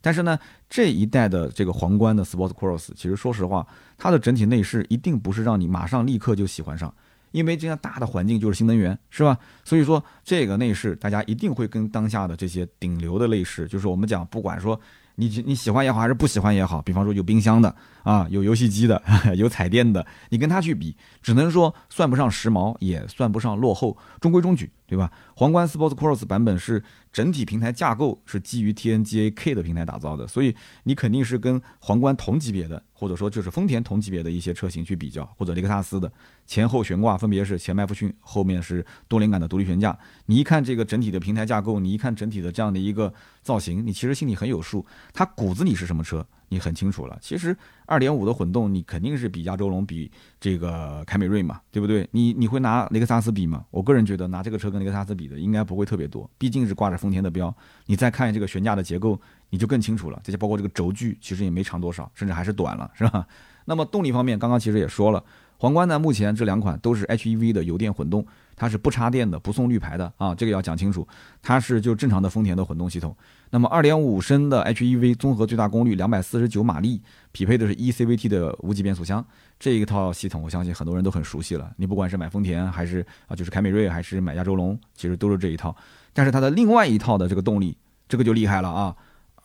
[0.03, 3.67] 但是呢，这一代的这个皇冠的 Sport Cross，其实说实话，
[3.99, 6.91] 它的整体内饰一定不是让你马上立刻就喜欢上，
[7.31, 9.37] 因为这样大的环境就是新能源，是吧？
[9.63, 14.79] 所以说这个内饰大家一定会跟当下的这些顶流的内饰，就是我们讲不管说。
[15.15, 18.99] 你你喜欢也好，还是不喜欢也好，比方说有冰箱的啊，有游戏机的，
[19.35, 25.11] 有彩电的，你跟它去比，只能说算不上时髦，也算不上落后，中规中矩，对吧？
[25.35, 26.81] 皇冠 Sports Cross 版本是
[27.11, 36.11] 整体平台架构是基于 TNGA K 的平台打造的，所以你肯定是跟皇冠同级别的，或者说就是丰田同级别的一些车型去比较，或者雷克萨斯的
[36.45, 39.97] 前后悬挂分别是前麦弗逊，后面是多连杆的独立悬架，
[40.27, 44.85] 你一看这个整体的平台架构，你一看整体的这样的一个造型，你其实心里很有数。
[45.13, 47.17] 它骨子里是什么车，你很清楚了。
[47.21, 52.05] 其实二点五的混动，你肯定是比亚洲龙、比这个凯美瑞嘛，对不对？
[52.11, 53.63] 你你会拿雷克萨斯比吗？
[53.71, 56.29] 我个人觉得拿这个车跟雷克萨斯比的，应该不会特别多。
[56.37, 59.17] 毕竟是挂着丰田的标，你再看这个悬架的结构，
[59.49, 60.19] 你就更清楚了。
[60.21, 63.25] 这些包括这个轴距，其实也没长多少，甚至还是短了，是吧？
[63.63, 65.23] 那么动力方面，刚刚其实也说了，
[65.57, 68.25] 皇冠呢，目前这两款都是 HEV 的油电混动。
[68.61, 71.07] 它是不插电的，不送绿牌的啊，这个要讲清楚。
[71.41, 73.17] 它是就正常的丰田的混动系统。
[73.49, 79.25] 那么2.5升的 HEV 综合最大功率249马力，匹配的是 eCVT 的无级变速箱。
[79.59, 81.71] 这一套系统，我相信很多人都很熟悉了。
[81.75, 85.75] 你不管是买丰田还是啊，就是凯美瑞还是买亚洲龙，其实都是这一套。
[86.13, 87.75] 但是它的另外一套的这个动力，
[88.07, 88.95] 这个就厉害了啊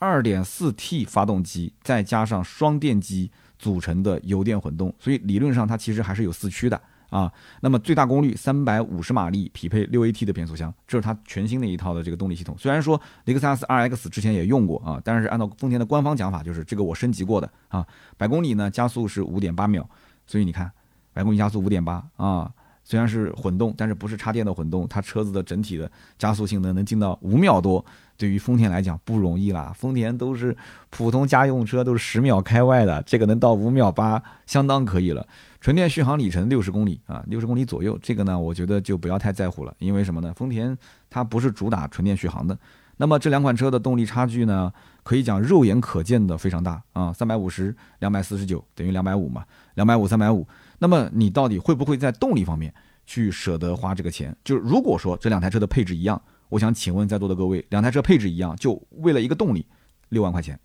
[0.01, 6.79] ！2.4T 发动机再加上双电机组成的油电混动，所以理论上它其实还是有四驱的。
[7.11, 12.57] 啊，那么最大功率三百五十马力，匹配六 AT 的变速箱，这是它全新的一套的这个动力系统。
[12.59, 17.87] 虽然说雷克萨斯 RX 之前也用过啊，但是按照丰田的官方讲法，就是这个我升级过的啊。
[18.17, 19.89] 百公里呢加速是五点八秒，
[20.27, 20.71] 所以你看，
[21.13, 22.51] 百公里加速五点八啊，
[22.83, 27.85] 虽然是混动，但是不是插电的混动，它车子的整体的加速性能能进到五秒多，
[28.17, 29.73] 对于丰田来讲不容易啦。
[29.77, 30.57] 丰田都是
[30.91, 35.27] 普通家用车都是十秒开外的，这个能到五秒八，相当可以了。
[35.61, 40.33] 纯电续航里程六十公里啊，六十公里左右，这个呢，我觉得就不要太在乎了，因为什么呢？
[40.35, 40.77] 丰田
[41.11, 42.57] 它不是主打纯电续航的。
[42.99, 50.47] 那么这两款车的动力差距呢，可以讲肉眼可见的非常大啊，三百五十、两百四十九等于两百五嘛，两百五、三百五。
[50.79, 52.73] 那么你到底会不会在动力方面
[53.07, 54.35] 去舍得花这个钱？
[54.43, 59.67] 就是如果说这两台车的配置一样，我想请问在座的各位，两台车配置一样，就为了一个动力，
[60.09, 60.59] 六万块钱，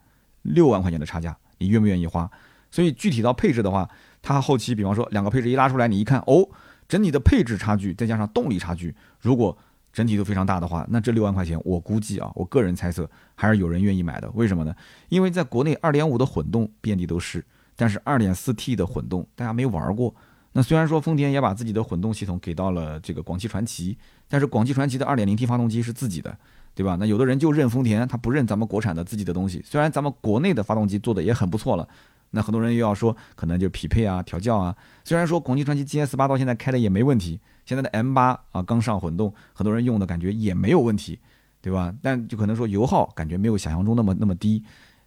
[0.44, 2.30] 六万块钱的差价，你愿不愿意花？
[2.72, 3.88] 所以具体到配置的话，
[4.22, 6.48] 它后期比方说两个配置一拉出来，你一看哦，
[6.88, 9.56] 整体的配置差距再加上动力差距，如果
[9.94, 14.32] 整体都非常大的话，那这六万块钱我估计啊，我个人猜测还是有人愿意买的。
[14.32, 14.74] 为什么呢？
[15.10, 20.16] 因为在国内二点五的混动遍地都是，但是二点四 T 的混动大家没玩过。
[20.54, 23.98] 那虽然说丰田也把自己的混动系统给到了这个广汽传祺，
[24.30, 26.38] 但是广汽传祺的 2.0T 发动机是自己的，
[26.76, 26.98] 对吧？
[27.00, 29.62] 那有的人就认丰田，他不认咱们国产的自己的东西。
[29.66, 31.88] 虽然咱们国内的发动机做的也很不错了，
[32.32, 34.76] 那很多人又要说可能就匹配啊、调教啊。
[35.04, 41.20] 虽然说广汽传祺 GS 八到现在开的也没问题，现在的 M 八啊刚上混动，很多人用的感觉也没有问题，
[41.62, 41.94] 对吧？
[42.02, 44.64] 但就可能说油耗感觉没有想象中那么那么低。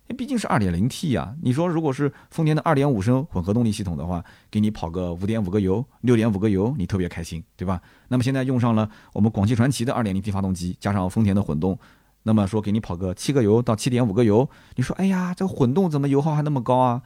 [0.06, 7.80] 那毕竟是二点零 T 啊，你说如果是丰田的二点五升混合动力系统的话，给你跑个五点五个油、六点五个油，你特别开心，对吧？
[8.08, 11.78] 那么现在用上了我们广汽传祺的二点零 T 发动机，加上丰田的混动，
[12.24, 17.02] 那么说给你跑个七个油到七点五个油，你说哎呀，这混动怎么油耗还那么高啊？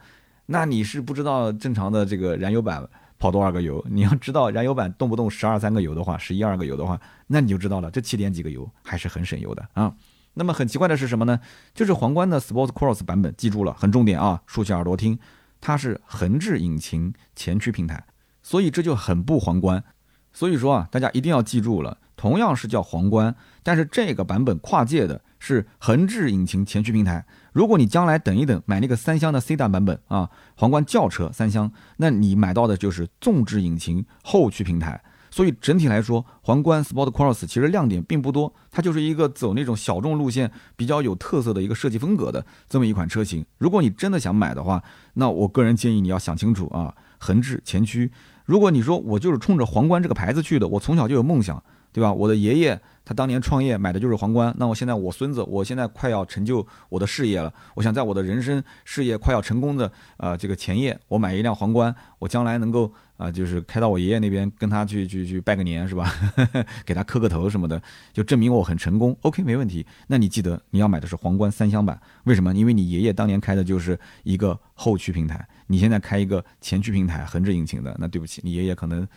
[0.47, 3.85] 那你是不知道正常的这个燃油版跑多少个油。
[3.89, 9.93] 你要知道燃油版动不动十二三个油的话，十一二个油的话，那你就知道了，这七点几个油还是很省油的啊。
[10.35, 11.39] 那么很奇怪的是什么呢？
[11.73, 15.19] 就是皇冠的 Sport Cross 版本，记住了，很重点啊，竖起耳朵听，
[15.59, 18.05] 它是横置引擎前驱平台，
[18.41, 19.83] 所以这就很不皇冠。
[20.31, 27.25] 所以说啊，大家一定要记住了，同样是叫皇冠，但是这个版本跨界的是横置引擎前驱平台。
[27.53, 35.01] 如果你将来等一等买那个三厢的 C 档版本啊，皇冠轿车三厢，那你买到的就是纵置引擎后驱平台。
[35.31, 43.45] 所以整体来说，皇冠 Sport Cross 其实亮点并不多，它就是一个走那种小众路线、比较有特色的一个设计风格的这么一款车型。
[43.59, 48.11] 如果你真的想买的话，那我个人建议你要想清楚啊，横置前驱。
[48.43, 51.63] 如果你说我就是冲着皇冠这个牌子去的，我从小就有梦想，
[51.99, 52.13] 对吧？
[52.13, 52.79] 我的爷爷。
[53.05, 66.13] 他当年创业买的就是皇冠，那我现在我孙子，我现在快要成就我的事业了，我想在我的人生事业快要成功的呃这个前夜，我买一辆皇冠，我将来能够啊就是开到我爷爷那边跟他去去去拜个年是吧？
[66.85, 67.81] 给他磕个头什么的，
[68.13, 69.17] 就证明我很成功。
[69.21, 69.83] OK 没问题。
[70.05, 72.53] 那你记得你要买的是皇冠三厢版，为什么？
[72.53, 79.07] 因为你爷爷当年开的就是一个后驱平台，你现在开一个前驱平台横置引擎的，那对不起，你爷爷可能。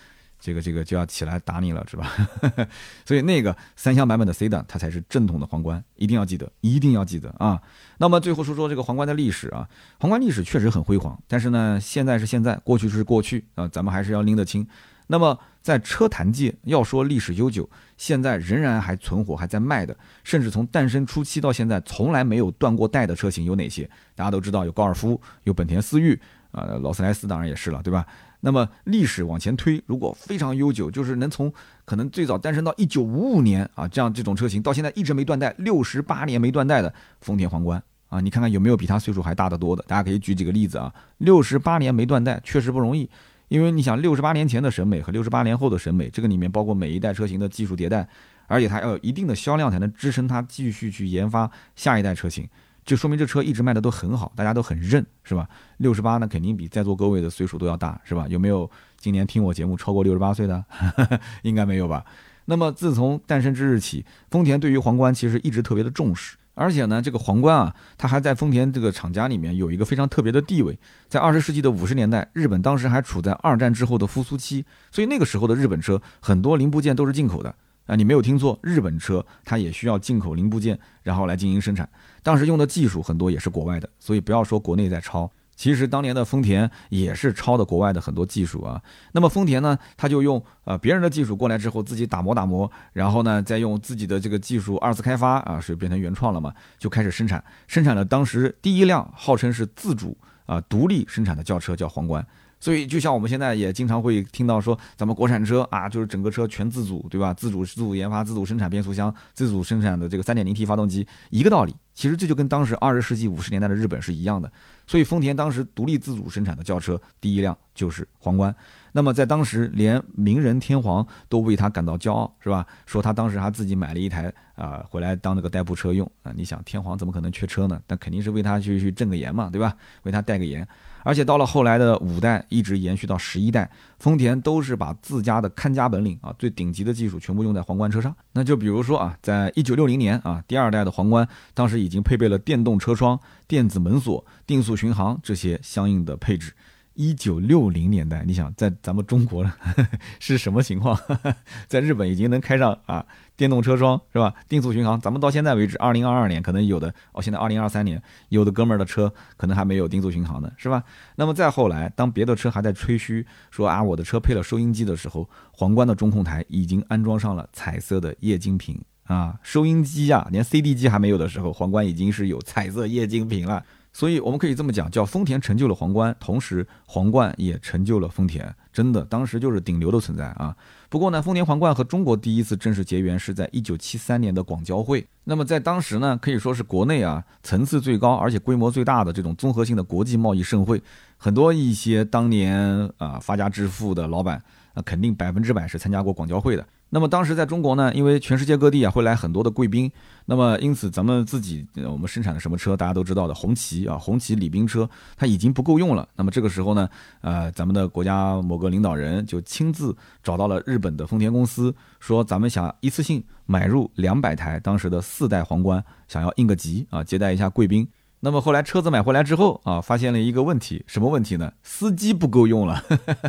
[0.45, 2.11] 这个这个就要起来打你了，是吧？
[3.07, 7.63] 所以那个三厢版本的 C 档，它才是正统的皇冠，一定要记得，一定要记得啊！
[7.99, 9.69] 那么最后说说这个皇冠的历史啊，
[10.01, 14.67] 皇冠历史确实很辉煌，但是呢，现在是现在，过去是过去啊，咱们还是要拎得清。
[15.07, 23.89] 那么在车坛界，要说历史悠久，现在仍然还存活、还在卖的，甚至从诞生初期到现在从来没有断过代的车型有哪些？
[24.17, 28.05] 大家都知道，有高尔夫，有本田思域，啊，劳斯莱斯当然也是了，对吧？
[28.45, 31.53] 那么历史往前推，如果非常悠久，就是能从
[31.85, 39.85] 可能最早诞生到一九五五年啊，这样这种车型到现在一直没断代，六十八年没断代的丰田皇冠啊，你看看有没有比它岁数还大得多的？
[39.87, 40.93] 大家可以举几个例子啊。
[41.19, 43.09] 六十八年没断代确实不容易，
[43.47, 48.09] 因为你想六十八年前的审美和六十八年后的审美，这个里面包括每一代车型的技术迭代，
[48.49, 52.49] 而且它要有一定的销量才能支撑它继续去研发下一代车型。
[52.85, 55.49] 就说明这车一直卖的都很好，大家都很认，是吧？
[55.77, 58.27] 六十八呢肯定比在座各位的岁数都要大，是吧？
[58.29, 58.69] 有没有
[58.99, 60.65] 今年听我节目超过六十八岁的？
[61.43, 62.05] 应该没有吧？
[62.47, 70.77] 那么自从诞生之日起，丰田对于皇冠其实一直特别的重视，而且呢，这个皇冠啊，它还在丰田这个厂家里面有一个非常特别的地位。
[71.09, 77.55] 在二十世纪的五十年代，日本当时还处在二战之后的复苏期，所以那个时候的日本车很多零部件都是进口的。
[77.87, 81.89] 啊，你没有听错，日本车它也需要进口零部件，然后来进行生产。
[82.23, 88.81] 当时用的技术很多也是国外的，所以不要说国内在抄，其实当年的丰田也是抄的国外的很多技术啊。
[89.13, 100.17] 那么丰田呢，他就用呃别人的技术过来之后，自己打磨打磨，然后呢再用自己的这个技术二次开发啊，是变成原创了嘛，就开始生产，生产了当时第一辆号称是自主
[100.47, 102.25] 啊独立生产的轿车，叫皇冠。
[102.63, 107.35] 所以，就像我们现在也经常会听到说，咱们国产车啊，就是整个车全自主，对吧？
[107.35, 111.75] 自主自主研发、自主生产变速箱、自主生产的这个 3.0T 发动机，一个道理。
[111.93, 114.51] 其实这就跟当时二十世纪五十年代的日本是一样的。
[114.87, 118.55] 所以，丰田当时独立自主生产的轿车第一辆就是皇冠。
[118.93, 122.65] 那么在当时，连名人天皇都为他感到骄傲，是吧？
[122.87, 126.33] 说他当时还自己买了一台啊，回来当那个代步车用啊。
[126.37, 127.83] 你想，天皇怎么可能缺车呢？
[127.89, 129.75] 那肯定是为他去去挣个颜嘛，对吧？
[130.05, 130.67] 为他代个言。
[131.05, 138.15] 而且到了后来的五代，一直延续到十一代，丰田都是把自家的看家本领啊，最顶级的技术全部用在皇冠车上。
[138.33, 146.53] 那就比如说啊，在一九六零年啊，第二代的皇冠当时已经配备了电动车窗、电子门锁、定速巡航这些相应的配置。
[146.95, 149.45] 一九六零年代，你想在咱们中国
[150.21, 150.99] 是什么情况？
[151.69, 153.05] 在日本已经能开上啊
[153.37, 154.35] 电动车窗是吧？
[154.49, 160.83] 定速巡航，咱们到现在为止，二零二二年可能有的哦，现在二零二三年有的哥们儿的车可能还没有定速巡航呢，是吧？
[161.17, 173.65] 那么再后来，当别的车还在吹嘘说啊我的车配了收音机的时候，皇冠的中控台已经安装上了彩色的液晶屏啊，收音机啊，连 CD 机还没有的时候，皇冠已经是有彩色液晶屏了。
[173.93, 180.57] 所以我们可以这么讲，叫丰田成就了皇冠，同时皇冠也成就了丰田，真的当时就是顶流的存在啊。
[180.89, 185.07] 不过呢，丰田皇冠和中国第一次正式结缘是在一九七三年的广交会。
[185.25, 190.83] 那么在当时呢，可以说是国内啊层次最高而且规模最大的这种综合性的国际贸易盛会，
[191.19, 194.43] 很多一些当年啊发家致富的老板，
[194.75, 196.67] 那肯定百分之百是参加过广交会的。
[196.95, 199.91] 那么当时在中国呢，因为全世界各地啊会来很多的贵宾，
[200.27, 206.07] 那么因此咱们自己我们生产的什么车，大家都知道的红旗啊，红旗礼宾车它已经不够用了。
[206.17, 206.87] 那么这个时候呢，
[207.23, 217.89] 呃，咱们的国家某个领导人就亲自找到了日本的丰田公司，说咱们想一次性买入两百台当时的四代皇冠，想要应个急啊，接待一下贵宾。
[218.25, 221.53] 那么后来车子买回来之后啊，发现了一个问题，什么问题呢？
[221.65, 222.81] 司机不够用了，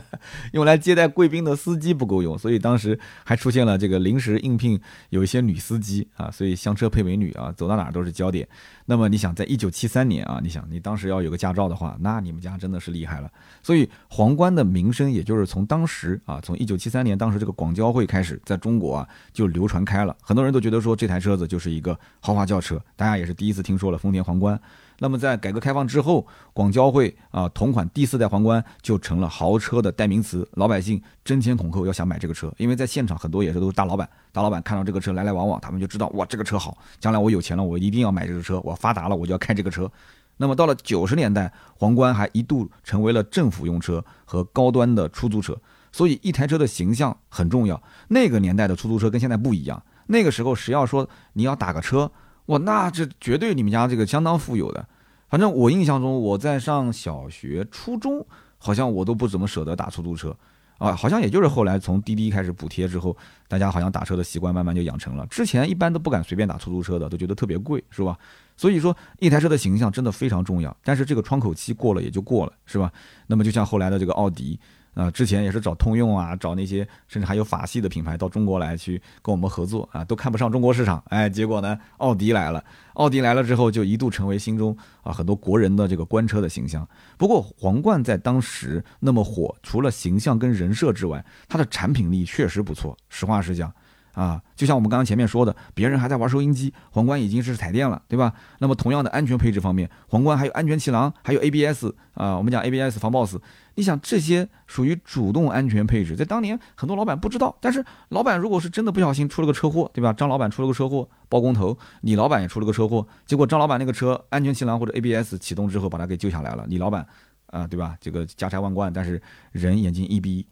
[0.53, 4.79] 用来接待贵宾的司机不够用，所以当时还出现了这个临时应聘
[5.09, 8.47] 有一些女司机啊，所以香车配美女啊，走到哪都是焦点。
[8.85, 13.27] 那么你想，在一九七三年啊，你想你当时要有个驾照的话，那你们家真的是厉害了。
[13.63, 24.61] 所以皇冠的名声，也就是从当时啊，从一九七三年当时这个广交会开始，在中国啊就流传开了，很多人都觉得说这台车子就是一个豪华轿车，大家也是第一次听说了丰田皇冠。
[24.99, 39.91] 那么在改革开放之后，广交会啊同款第四代皇冠就成了豪车的代名词，老百姓争先恐后要想买这个车，因为在现场很多也是都是大老板，大老板看到这个车来来往往，他们就知道哇这个车好，将来我有钱了我一定要买这个车，我发达了我就要开这个车。
[40.37, 45.55] 那么到了九十年代，皇冠还一度成为了政府用车和高端的出租车，
[45.91, 47.81] 所以一台车的形象很重要。
[48.07, 52.11] 那个年代的出租车跟现在不一样，那个时候谁要说你要打个车。
[52.47, 54.85] 哇，那这绝对你们家这个相当富有的。
[55.29, 58.25] 反正我印象中，我在上小学、初中，
[58.57, 60.35] 好像我都不怎么舍得打出租车
[60.77, 60.93] 啊。
[60.93, 63.15] 好像也就是后来从滴滴开始补贴之后，
[63.47, 65.25] 大家好像打车的习惯慢慢就养成了。
[65.27, 68.17] 之前一般都不敢随便打出租车的，都觉得特别贵，是吧？
[68.55, 70.75] 所以说，一台车的形象真的非常重要。
[70.83, 72.91] 但是这个窗口期过了也就过了，是吧？
[73.27, 74.59] 那么就像后来的这个奥迪。
[74.93, 81.03] 啊，之前也是找通用啊，找那些甚至还有法系的品牌到中国来去跟我们合作啊，都看不上中国市场。
[81.07, 86.87] 哎，结果呢，奥迪来了，奥迪来了之后就一度成为心中啊很多国人的这个官车的形象。
[87.17, 92.97] 不过皇冠在当时那么火，除了形象跟人设之外，它的产品力确实不错。
[93.09, 93.73] 实话实讲。
[94.13, 98.33] 啊，就像我们刚刚前面说的，别人还在玩收音机，皇冠已经是彩电了，对吧？
[98.59, 103.41] 那么同样的安全配置方面，皇冠还有安全气囊，还有 ABS 啊，我们讲 ABS 防抱死。
[103.75, 110.13] 你想这些属于主动安全配置，在当年很多老板不知道，但是老板如果是真的不小心出了个车祸，对吧？
[110.13, 117.03] 张老板出了个车祸，包工头，李老板也出了个车祸，结果张老板那个车安全气囊或者 ABS 启动之后把他给救下来了，李老板
[117.47, 117.97] 啊，对吧？
[117.99, 119.19] 这个家财万贯，但是
[119.51, 120.45] 人眼睛一闭。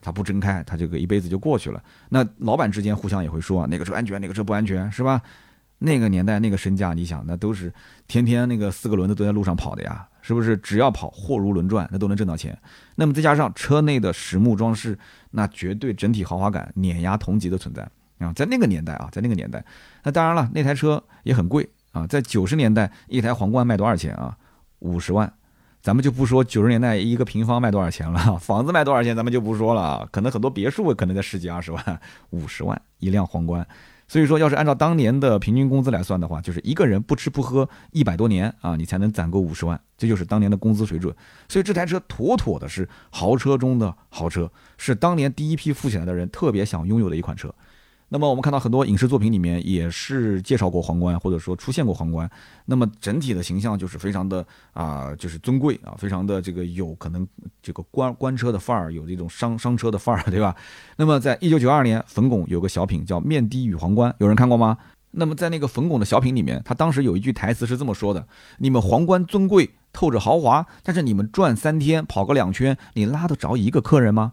[0.00, 1.82] 他不睁开，他这个一辈子就过去了。
[2.08, 5.20] 那老板之间互相也会说哪个车安全，哪个车不安全，是吧？
[5.80, 7.72] 那个年代那个身价，你想那都是
[8.08, 10.56] 天天那个四个轮子都在路上跑的呀，是不是？
[10.56, 12.58] 只要跑，货如轮转，那都能挣到钱。
[12.96, 14.98] 那么再加上车内的实木装饰，
[15.30, 18.32] 那绝对整体豪华感碾压同级的存在啊！
[18.34, 19.64] 在那个年代啊，在那个年代，
[20.02, 22.04] 那当然了，那台车也很贵啊。
[22.08, 24.36] 在九十年代，一台皇冠卖多少钱啊？
[24.80, 25.32] 五十万。
[25.88, 33.66] 咱们就不说九十年代一个平方卖多少钱了， 房子卖多少钱咱们就不说了，可能很多别墅可能在十几二十万、五十万一辆皇冠。
[34.06, 41.14] 所以说，要是按照当年的平均工资来算的话，就是一个人不吃不喝一百多年啊，你才能攒够五十万，这就是当年的工资水准。
[41.48, 47.50] 所以这台车妥妥的是豪车中的豪车，是当年第一批富起来的人特别想拥有的一款车。
[48.10, 52.30] 那么我们看到很多影视作品里面也是介绍过皇冠，或者说出现过皇冠。
[52.64, 57.26] 那么整体的形象就是非常的啊，就是尊贵啊，非常的这个有可能
[57.62, 60.56] 这个官官车的范儿，有这种商商车的范儿，对吧？
[60.96, 64.78] 那么在一九九二年，冯巩有个小品叫《面的与皇冠》，有人看过吗？
[65.10, 68.26] 那么在那个冯巩的小品里面，他当时有一句台词是这么说的
[68.58, 74.32] ：“你们皇冠尊贵透着豪华，但是你们转三天跑个两圈，你拉得着一个客人吗？”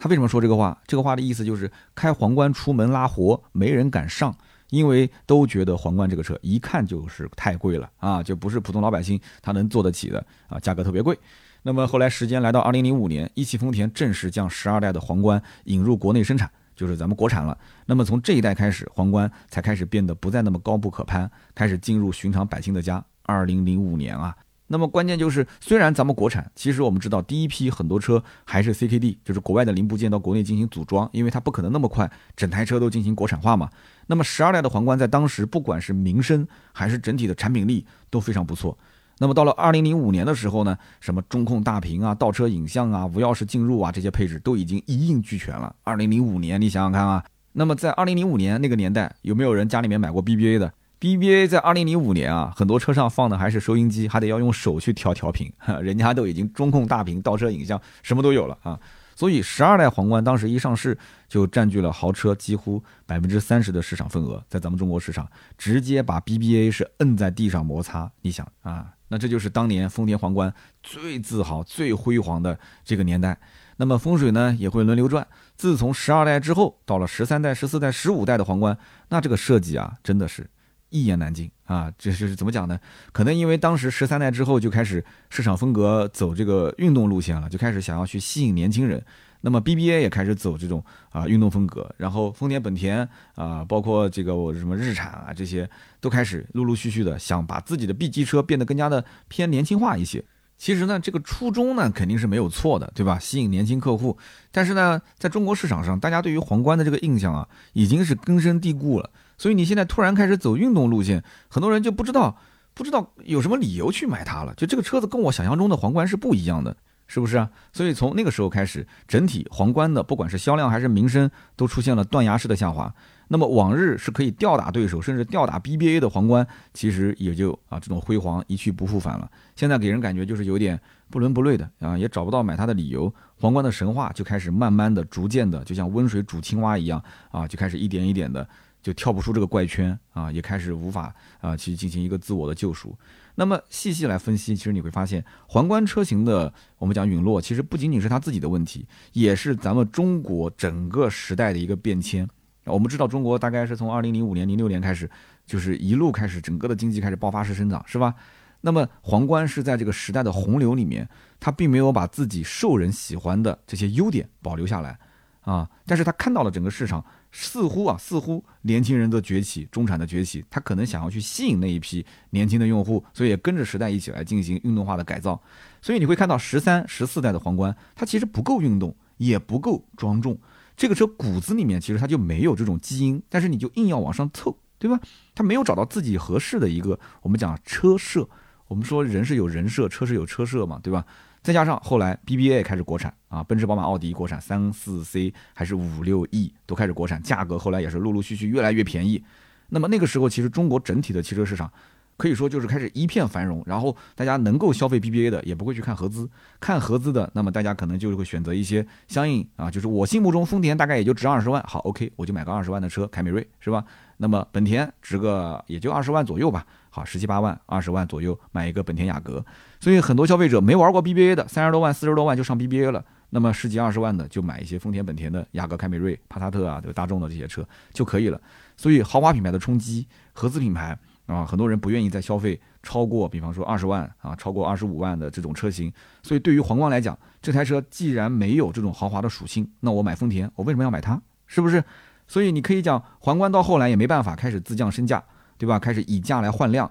[0.00, 0.76] 他为什么说这个话？
[0.86, 4.34] 这个话的意思就是开皇冠出门拉活，没人敢上，
[4.70, 11.16] 因为都觉得皇冠这个车一看就是太贵了啊，就不是普通老百姓他能坐得起的啊，价格特别贵。
[11.62, 17.56] 那么后来时间来到二零零五年，一汽丰田正式将十二代的皇冠引入国内生产，就是咱们国产了。
[17.84, 23.04] 那么从这一代开始，皇冠才开始变得不再那么高不可攀，开始进入寻常百姓的家。
[23.24, 24.34] 二零零五年啊。
[24.72, 33.68] 那么关键就是，虽然咱们国产，其实我们知道第一批很多车还是 CKD，就是国外的零部件到国内进行组装，因为它不可能那么快整台车都进行国产化嘛。
[34.06, 38.78] 那么十二代的皇冠在当时，不管是名声还是整体的产品力都非常不错。
[39.18, 45.74] 那么到了二零零五年的时候呢，什么中控大屏啊、倒车影像啊、无钥匙进入啊这些配置都已经一应俱全了。
[45.82, 55.50] 二零零五年，你想想看啊，那么在二零零五年那个年代，有没有人家里面买过 BBA 的？BBA 在二零零五年啊，很多车上放的还是收音机，还得要用手去调调频，
[55.82, 58.78] 人家都已经中控大屏、倒车影像什么都有了啊。
[59.16, 60.96] 所以十二代皇冠当时一上市
[61.28, 65.28] 就占据了豪车几乎百分之三十的市场份额，在咱们中国市场
[65.58, 68.10] 直接把 BBA 是摁在地上摩擦。
[68.22, 73.38] 你想啊，那这就是当年丰田皇冠最自豪、最辉煌的这个年代。
[73.76, 75.26] 那么风水呢也会轮流转，
[75.56, 78.76] 自从十二代之后，到了十三代、十四代、十五代的皇冠，
[79.08, 80.48] 那这个设计啊，真的是。
[80.90, 81.90] 一言难尽啊！
[81.96, 82.78] 这是怎么讲呢？
[83.12, 89.02] 可能因为当时十三代之后就开始市场风格走这个运动路线了，就开始想要去吸引年轻人。
[89.42, 95.68] 那么 BBA 也开始走这种啊运动风格，然后丰田、本田啊，包括这个我什么日产啊，这些
[95.98, 100.22] 都开始陆陆续续的想把自己的 B 级车变得更加的偏年轻化一些。
[100.58, 103.18] 其实呢，这个初衷呢肯定是没有错的，对吧？
[103.18, 104.18] 吸引年轻客户。
[104.50, 109.08] 但是呢，在中国市场上，大家对于皇冠的这个印象啊，已经是根深蒂固了。
[109.40, 112.36] 所以你现在突然开始走运动路线，很多人就不知道，
[112.74, 114.52] 不知道有什么理由去买它了。
[114.54, 116.76] 就这个车子跟我想象中的皇冠是不一样的，
[117.06, 117.48] 是不是啊？
[117.72, 122.94] 所以从那个时候开始，整体皇冠的不管是销量还是名声，都出现了断崖式的下滑。
[123.28, 129.30] 那么往日是可以吊打对手，甚至吊打 BBA 的皇冠，其实也就啊这种辉煌一去不复返了。
[129.56, 130.78] 现在给人感觉就是有点
[131.08, 133.10] 不伦不类的啊，也找不到买它的理由。
[133.36, 138.46] 皇冠的神话就开始慢慢的、逐渐的，就像温水煮青蛙一样啊，就开始一点一点的。
[138.82, 142.96] 就跳不出这个怪圈啊，也开始无法啊去进行一个自我的救赎。
[143.36, 152.28] 那么细细来分析，其实你会发现，皇冠车型的我们讲陨落，其实不仅仅是它自己的问题，也是咱们中国整个时代的一个变迁。
[152.64, 155.08] 我们知道，中国大概是从二零零五年、零六年开始，
[155.46, 158.14] 就是一路开始整个的经济开始爆发式生长，是吧？
[158.60, 161.08] 那么皇冠是在这个时代的洪流里面，
[161.38, 164.98] 它并没有把自己受人喜欢的这些优点保留下来
[165.40, 167.02] 啊，但是它看到了整个市场。
[167.32, 175.40] 似乎啊，似乎年轻人的崛起，中产的崛起，他可能想要去吸引那一批年轻的用户，所以也跟着时代一起来进行运动化的改造。
[175.80, 180.38] 所以你会看到十三、十四代的皇冠，它其实不够运动，也不够庄重。
[180.76, 184.98] 这个车骨子里面其实它就没有这种基因，但是你就硬要往上凑，对吧？
[185.34, 188.28] 它没有找到自己合适的一个我们讲车设。
[188.66, 191.04] 我们说人是有人设，车是有车设嘛，对吧？
[191.42, 199.22] 再加上后来 BBA 开始国产啊，奔驰、宝马、奥迪国产三四 C 还是五六 E 都开始国产，价格后来也是陆陆续续越来越便宜。
[199.70, 201.72] 那么那个时候，其实中国整体的汽车市场
[202.16, 206.28] 可以说就是开始一片繁荣，然后大家能够消费 BBA 的也不会去看合资，
[206.60, 213.82] 看合资的，那么大家可能就会选择一些相应啊，就是我心目中丰田大概也就值二十万，好 OK，我就买个二十万的车，凯美瑞是吧？
[214.18, 216.66] 那么本田值个也就二十万左右吧。
[216.90, 219.42] 好，十七八万、二十万左右买一个本田雅阁，
[219.80, 223.02] 所以很多消费者没玩过 BBA 的，三十多万、四十多万就上 BBA 了。
[223.30, 228.40] 那么十几二十万的就买一些丰田、本田的雅阁、凯美瑞、帕萨特啊，对大众的这些车就可以了。
[228.76, 235.92] 所以豪华品牌的冲击，合资品牌啊，很多人不愿意再消费超过，比方说二十万啊，超过二十五万的这种车型。
[236.22, 241.20] 所以对于皇冠来讲，这台车既然没有这种豪华的属性，那我买丰田，我为什么要买它？
[241.46, 241.82] 是不是？
[242.26, 245.22] 所以你可以讲，皇冠到后来也没办法，开始自降身价。
[245.56, 245.78] 对吧？
[245.78, 246.90] 开始以价来换量，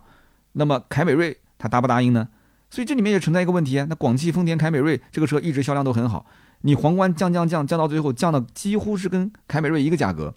[0.52, 2.30] 那么凯美瑞它答不答应呢？
[2.70, 3.86] 所以这里面也存在一个问题啊。
[3.90, 6.26] 那广汽丰田凯美瑞这个车一直销量都很好，
[6.62, 10.34] 你皇冠降降降降到最后降到几乎是跟凯美瑞一个价格，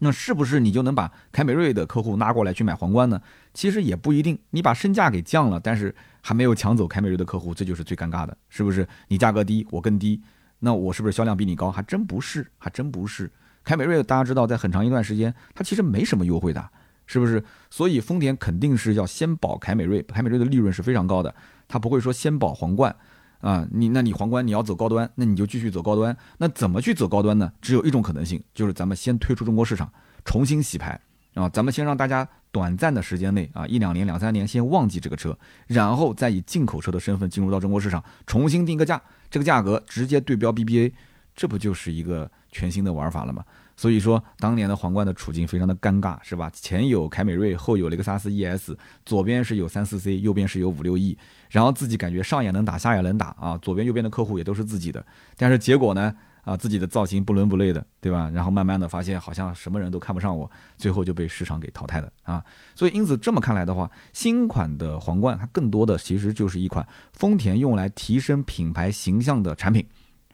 [0.00, 3.20] 那是不是你就能把凯美瑞的客户拉过来去买皇冠呢？
[3.54, 4.38] 其实也不一定。
[4.50, 8.86] 你把身价给降了，但是还没有抢走凯美瑞的客户，这就是最尴尬的，是不是？
[9.08, 10.20] 你价格低，我更低，
[10.60, 11.70] 那我是不是销量比你高？
[11.70, 13.30] 还真不是，还真不是。
[13.62, 16.68] 凯美瑞大家知道，在很长一段时间它其实没什么优惠的。
[17.12, 17.44] 是不是？
[17.68, 21.34] 所以丰田肯定是要先保凯美瑞，凯美瑞的利润是非常高的，
[21.68, 22.96] 它不会说先保皇冠
[23.40, 23.68] 啊。
[23.70, 26.16] 你那你皇冠你要走高端，那你就继续走高端。
[26.38, 27.52] 那怎么去走高端呢？
[27.60, 29.92] 只有一种可能性，就是咱们先退出中国市场，
[30.24, 30.98] 重新洗牌
[31.34, 31.46] 啊。
[31.50, 40.92] 咱们先让大家短暂的时间内啊，一两年、两三年先忘记这个车，然后再以进口车的身份进入到中国市场，重新定个价，这个价格直接对标 BBA，
[41.36, 43.44] 这不就是一个全新的玩法了吗？
[43.82, 46.48] 所以说，当年的皇冠的处境非常的尴尬，是吧？
[46.54, 51.18] 前有凯美瑞，后有雷克萨斯 ES，左边是有三四 C，右边是有五六 E，
[51.50, 55.04] 然后自己感觉上也能打，下也能打啊，左边右边的客户也都是自己的。
[55.36, 56.14] 但是结果呢，
[56.44, 58.30] 啊，自己的造型不伦不类的，对吧？
[58.32, 62.40] 然后慢慢的发现好像什么人都看不上我，最后就被市场给淘汰了啊。
[62.76, 69.84] 所以因此这么看来的话，新款的皇冠它更多的其实就是一款丰田用来提升品牌形象的产品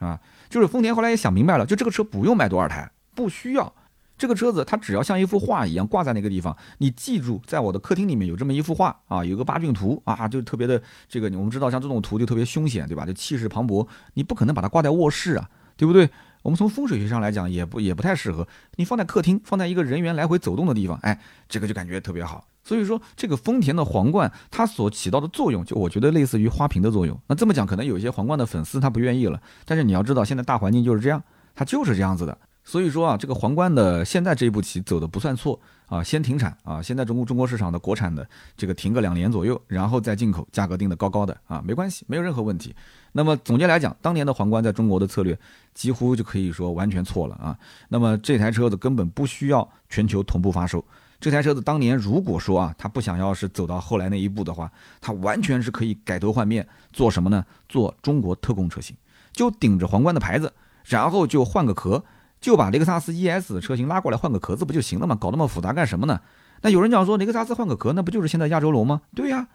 [0.01, 0.21] 啊。
[0.51, 3.75] 就是丰田后来也想明白了，就这个车不用卖多少台，不需要。
[4.17, 13.05] 这个车子它只要像一幅画一样挂在那个地方，你记住，在我的客厅里面有这么一幅画啊，有个八骏图啊，就特别的这个，我们知道像这种图就特别凶险，对吧？
[13.05, 16.09] 就气势磅礴，你不可能把它挂在卧室啊，对不对？
[16.43, 18.47] 我们从风水学上来讲，也不也不太适合
[18.77, 22.47] 你放在客厅，放在一个人员来回走动的地方，哎，这个就感觉特别好。
[22.65, 27.19] 所以说，这个丰田的皇冠它所起到的作用，就我觉得类似于花瓶的作用。
[27.29, 31.23] 那这么讲，可能有一些皇冠的粉丝他不愿意了，但是你要知道，现在大环境就是这样，
[31.55, 32.37] 它就是这样子的。
[32.69, 42.77] 所以说啊，这个皇冠的现在这一步棋走的不算错啊，先停产啊，现在中国中国市场的国产的这个停个两年左右，然后再进口，价格定的高高的啊，没关系，没有任何问题。
[43.13, 45.39] 那么总结来讲，当年的皇冠在中国的策略
[45.73, 47.59] 几乎就可以说完全错了啊。
[47.89, 50.85] 那么这台车子根本不需要全球同步发售，
[51.19, 57.43] 这台车子当年如果说啊，他不想要是走到后来那一步的话，他完全是可以改头换面，做什么呢？
[57.67, 58.95] 做中国特供车型，
[59.33, 60.53] 就顶着皇冠的牌子，
[60.85, 62.05] 然后就换个壳。
[62.41, 65.17] 就把雷克萨斯 ES 的车型拉过来换个壳子不就行了吗？
[65.21, 66.21] 搞那么复杂干什么呢？
[66.63, 69.03] 那有人讲说雷克萨斯换个壳，那不就是现在亚洲龙吗？
[69.15, 69.49] 对呀，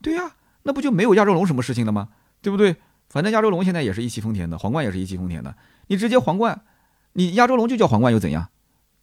[0.00, 2.08] 对呀，那不就没有亚洲龙什么事情了吗？
[2.40, 2.76] 对不对？
[3.08, 5.54] 反正亚洲龙现在也是一汽丰田的，皇冠也是一汽丰田的，
[5.86, 6.62] 你直接皇冠，
[7.14, 8.48] 你亚洲龙就叫皇冠又怎样？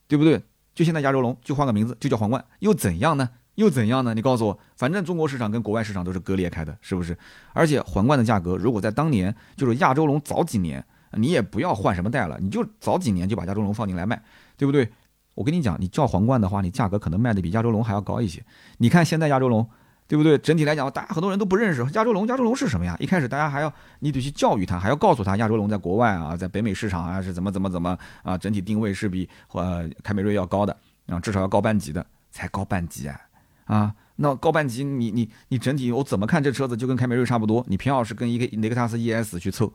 [0.08, 0.42] 对不对？
[0.74, 3.30] 就现在亚洲龙就换个名字就叫皇冠又怎样呢？
[3.56, 4.14] 又怎样呢？
[4.14, 7.16] 你告诉我，反正中国市场跟国外市场都是割裂开的，是不是？
[7.52, 10.84] 而且皇冠的价格如果在当年就是亚洲龙早几年。
[11.12, 14.22] 你也不要换什么代了，你就早几年就把亚洲龙放进来卖，
[14.56, 14.90] 对不对？
[15.34, 18.42] 我跟你讲，你叫皇冠的话，你价格可能卖的比亚洲龙还要高一些。
[18.78, 19.68] 你看现在亚洲龙，
[20.08, 20.38] 对不对？
[20.38, 22.96] 整体来讲，大家很多人都不认识亚洲龙，亚洲龙是什么呀？
[22.98, 30.74] 一开始大家还要你得去教育他，还要告诉他亚洲龙在国外啊，在北美市场啊是怎么怎么怎么啊，整体定位是比呃凯美瑞要高的，
[31.06, 33.20] 啊至少要高半级的，才高半级啊
[33.66, 39.70] 啊，那高半级你你你整体我怎么看这车子就跟凯美瑞差不多，你偏要是跟一个雷克萨斯 ES 去凑。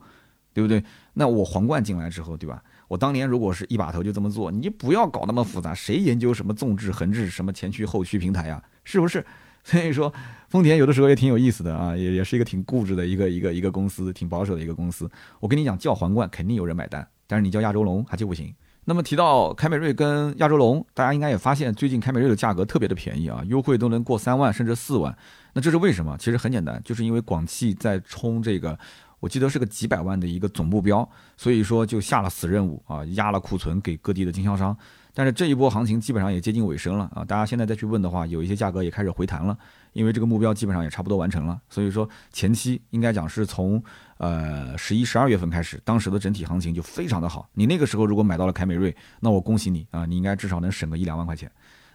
[0.52, 0.82] 对不对？
[1.14, 2.62] 那我皇冠进来之后，对吧？
[2.88, 8.62] 我当年如果是一把头就这么做，你不要搞那么复杂，谁研究什么纵置、横置、什么前驱、后驱平台呀？
[8.84, 9.24] 是不是？
[9.64, 10.12] 所以说，
[10.48, 15.08] 丰田有的时候也挺有意思的啊，也也是一个挺固执的一个一个一个公司，挺保守的一个公司。
[15.38, 18.52] 我跟你讲，叫皇冠肯定有人买单，但是你叫亚洲龙还就不行。
[18.84, 25.16] 那么提到凯美瑞跟亚洲龙，大家应该也发现，最近凯美瑞的价格特别的便宜啊，优惠都能过三万甚至四万。
[25.54, 26.16] 那这是为什么？
[26.18, 28.76] 其实很简单，就是因为广汽在冲这个。
[29.22, 34.76] 我记得是个几百万的一个总目标，所以说就下了死任务啊，压了库存给各地的经销商。
[35.14, 39.56] 但是这一波行情基本上也接近尾声了啊，大家现在再去问的话，有一些价格也开始回弹了，
[39.92, 41.60] 因为这个目标基本上也差不多完成了。
[41.70, 43.80] 所以说前期应该讲是从
[44.16, 47.48] 呃十一、十二月份开始，当时的整体行情就非常的好。
[47.52, 51.48] 你那个时候如果买到了凯美瑞，那我恭喜你啊，你应该至少能省个一两万块钱。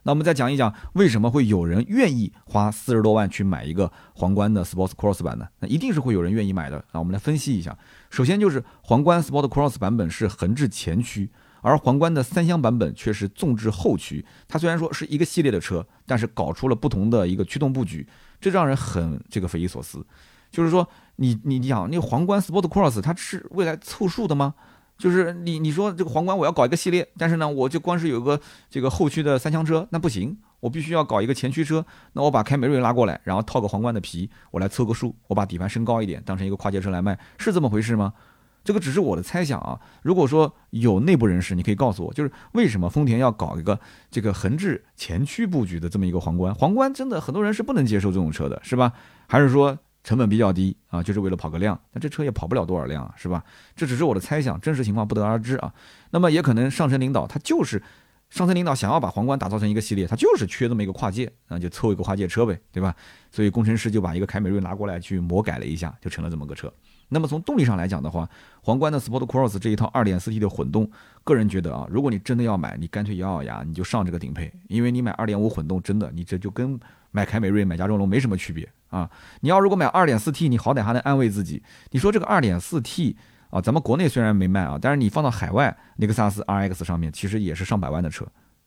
[0.08, 5.46] 那我们再讲一讲为什么会有人愿意花四十多万去买一个皇冠的 Sports Cross 版呢？
[5.60, 7.00] 那一定是会有人愿意买的啊！
[7.00, 7.78] 我们来分析一下。
[8.10, 11.30] 首先就是皇冠 Sports Cross 版本是横置前驱，
[11.60, 14.26] 而皇冠的三厢版本却是纵置后驱。
[14.48, 18.08] 它虽然说是一个系列的车，但是搞出了不同的一个驱动布局，
[18.40, 20.08] 这让人很这个匪夷所思。
[20.50, 20.88] 就是说，
[21.18, 24.54] 你你你想那皇冠 Sports Cross 它是未来凑数的吗？
[24.98, 28.40] 就是你你说这个皇冠我要搞一个系列，但是呢，我就光是有个
[28.70, 31.86] 这个后驱的三厢车，那不行，我必须要搞一个前驱车。
[32.14, 38.12] 那我把凯美瑞拉过来，然后套个皇冠的皮，我来凑个数，我把底盘升高一点，当成一个跨界车来卖，是这么回事吗？
[38.64, 39.80] 这个只是我的猜想啊。
[40.02, 43.80] 如果说有内部人士，你可以告诉我，就是为什么丰田要搞一个
[44.10, 46.54] 这个横置前驱布局的这么一个皇冠？
[46.56, 48.94] 皇冠真的很多人是不能接受这种车的，是吧？
[49.28, 49.78] 还是说？
[50.08, 53.44] 成本比较低啊，就是为了跑个量，那这车也跑不了多少辆啊，是吧？
[53.76, 55.74] 这只是我的猜想，真实情况不得而知啊。
[56.12, 57.84] 那么也可能上层领导他就是
[58.30, 62.96] 上层领导想要把皇冠打造成一个系列，他就是缺这么一个跨界，那就凑一个跨界车呗，对吧？
[63.30, 66.72] 所以工程师就把一个凯美瑞拿过来去魔改了一下，就成了这么个车。
[67.10, 68.30] 那么从动力上来讲的话，
[68.62, 70.90] 皇冠的 Sport Cross 这一套 2.4T 的混动，
[71.26, 76.80] 个人觉得啊，如果你真的要买，你干脆咬咬牙，你就上这个顶配，因为你买2.5混动真的，你这就跟
[77.12, 78.70] 买凯美瑞、买加州龙没什么区别。
[78.90, 79.10] 啊，
[79.42, 81.62] 你要如果买二点四 T，你好歹还能安慰自己。
[81.92, 83.18] 你说这个二点四 T
[83.50, 88.26] 啊，咱们国内虽然没卖啊，但是你放到海外，雷克萨斯 RX 上面其实也是上百万的车，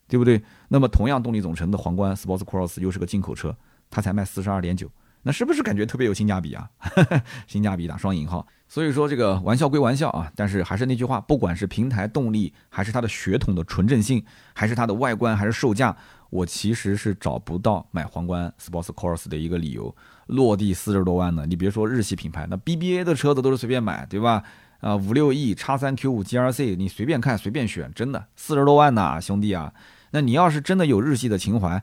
[0.09, 0.43] 对不对？
[0.69, 3.57] 那么同样动力总成的皇冠 Sports Cross 又是个进口车，
[3.91, 4.91] 它才卖四十二点九，
[5.23, 6.69] 那是不是感觉特别有性价比啊？
[7.47, 8.47] 性价比打双引号。
[8.69, 15.97] 所以说这个玩笑归玩笑啊，但是还是那句话，不管是平台动力，还是它的血统的纯正性，还是它的外观，还是售价。
[16.31, 19.95] 我其实是找不到买皇冠 Sports Cross 的一个理由，
[20.27, 21.45] 落地四十多万呢。
[21.47, 24.43] 你别说日系品牌，那 BBA 的车子都是随便买，对吧？
[24.81, 29.75] 啊，五六 E 叉三 Q 五 GRC，你随便看随便选，真的四十多万呐，兄弟啊！
[30.13, 31.83] 那你要是真的有日系的情怀，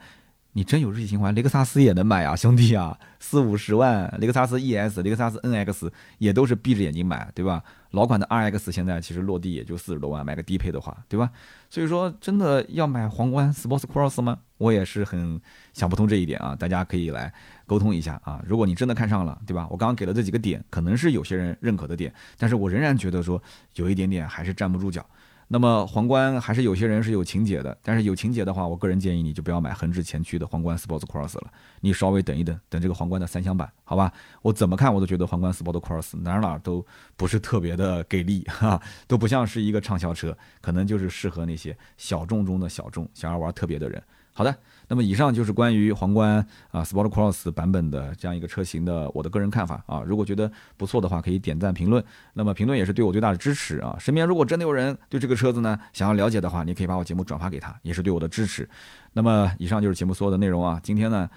[0.53, 7.61] 你真有日系情怀，雷克萨斯也能买啊，兄弟啊，四五十万，雷克萨斯 ES、雷克萨斯 NX 也都是闭着眼睛买，对吧？
[7.91, 11.29] 老款的 RX 现在其实落地也就四十多万，买个低配的话，对吧？
[11.69, 14.39] 所以说，真的要买皇冠 Sports Cross 吗？
[14.57, 15.39] 我也是很
[15.73, 17.33] 想不通这一点啊，大家可以来
[17.65, 18.41] 沟通一下啊。
[18.45, 19.67] 如果你真的看上了，对吧？
[19.69, 23.41] 我刚刚给了这几个点，可能是有些人认可的点，但是我仍然觉得说
[23.75, 25.05] 有一点点还是站不住脚。
[25.49, 34.11] 那么皇冠还是有些人是有情节的，但是有情节的话，我个人建议你就不要买横置前驱的皇冠 Sports Cross 了，你稍微等一等，等这个皇冠的三厢版，好吧？
[34.41, 36.85] 我怎么看我都觉得皇冠 Sports Cross 哪哪都
[37.15, 44.03] 不是特别的给力哈，都不像是一个畅销车，可能就是适合那些小众中的小众，想要玩特别的人。
[44.33, 44.55] 好的。
[44.87, 52.03] 那么以上就是关于皇冠啊 Sport Cross 版本的这样一个车型的我的个人看法啊，如果觉得不错的话，可以点赞评论。
[52.33, 53.97] 那么评论也是对我最大的支持啊。
[53.99, 58.67] 身边如果真的有人对这个车子呢想要了解的话，你可以把我节目转发给他，也是对我的支持。
[59.11, 60.79] 那么以上就是节目所有的内容啊。
[60.81, 61.29] 今天呢，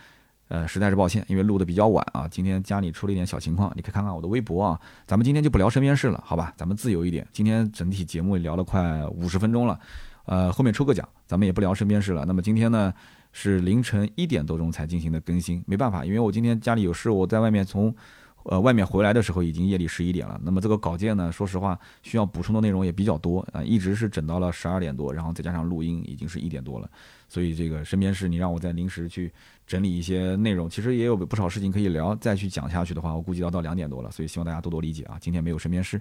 [0.47, 4.79] 呃，实在是抱歉，因为录的比较晚啊，今天家里出了一点小情况，你可以看看我的微博啊。
[5.09, 6.53] 咱们今天就不聊身边事了，好吧？
[6.57, 7.27] 咱们自由一点。
[7.33, 9.77] 今天整体节目聊了快五十分钟了，
[10.27, 12.25] 呃，后面抽个奖，咱们也不聊身边事了。
[12.25, 12.95] 那么今天呢？
[13.33, 17.95] 是凌晨一点多钟才进行的更新，没办法，因为我今天家里有事，我在外面从，
[18.45, 20.41] 呃，外面回来的时候已经夜里十一点了。
[20.43, 26.91] 那么这个稿件呢，说实话需要补充的内容也比较多啊，一直是整到了十二点多，然后再加上录音，已经是一点多了。
[27.29, 29.33] 所以这个身边事，你让我再临时去
[29.67, 34.11] 整理一些内容，其实也有不少事情可以聊，再去讲下去的话，我估计要到两点多了。
[34.11, 36.01] 所以希望大家多多理解啊，今天没有身边事。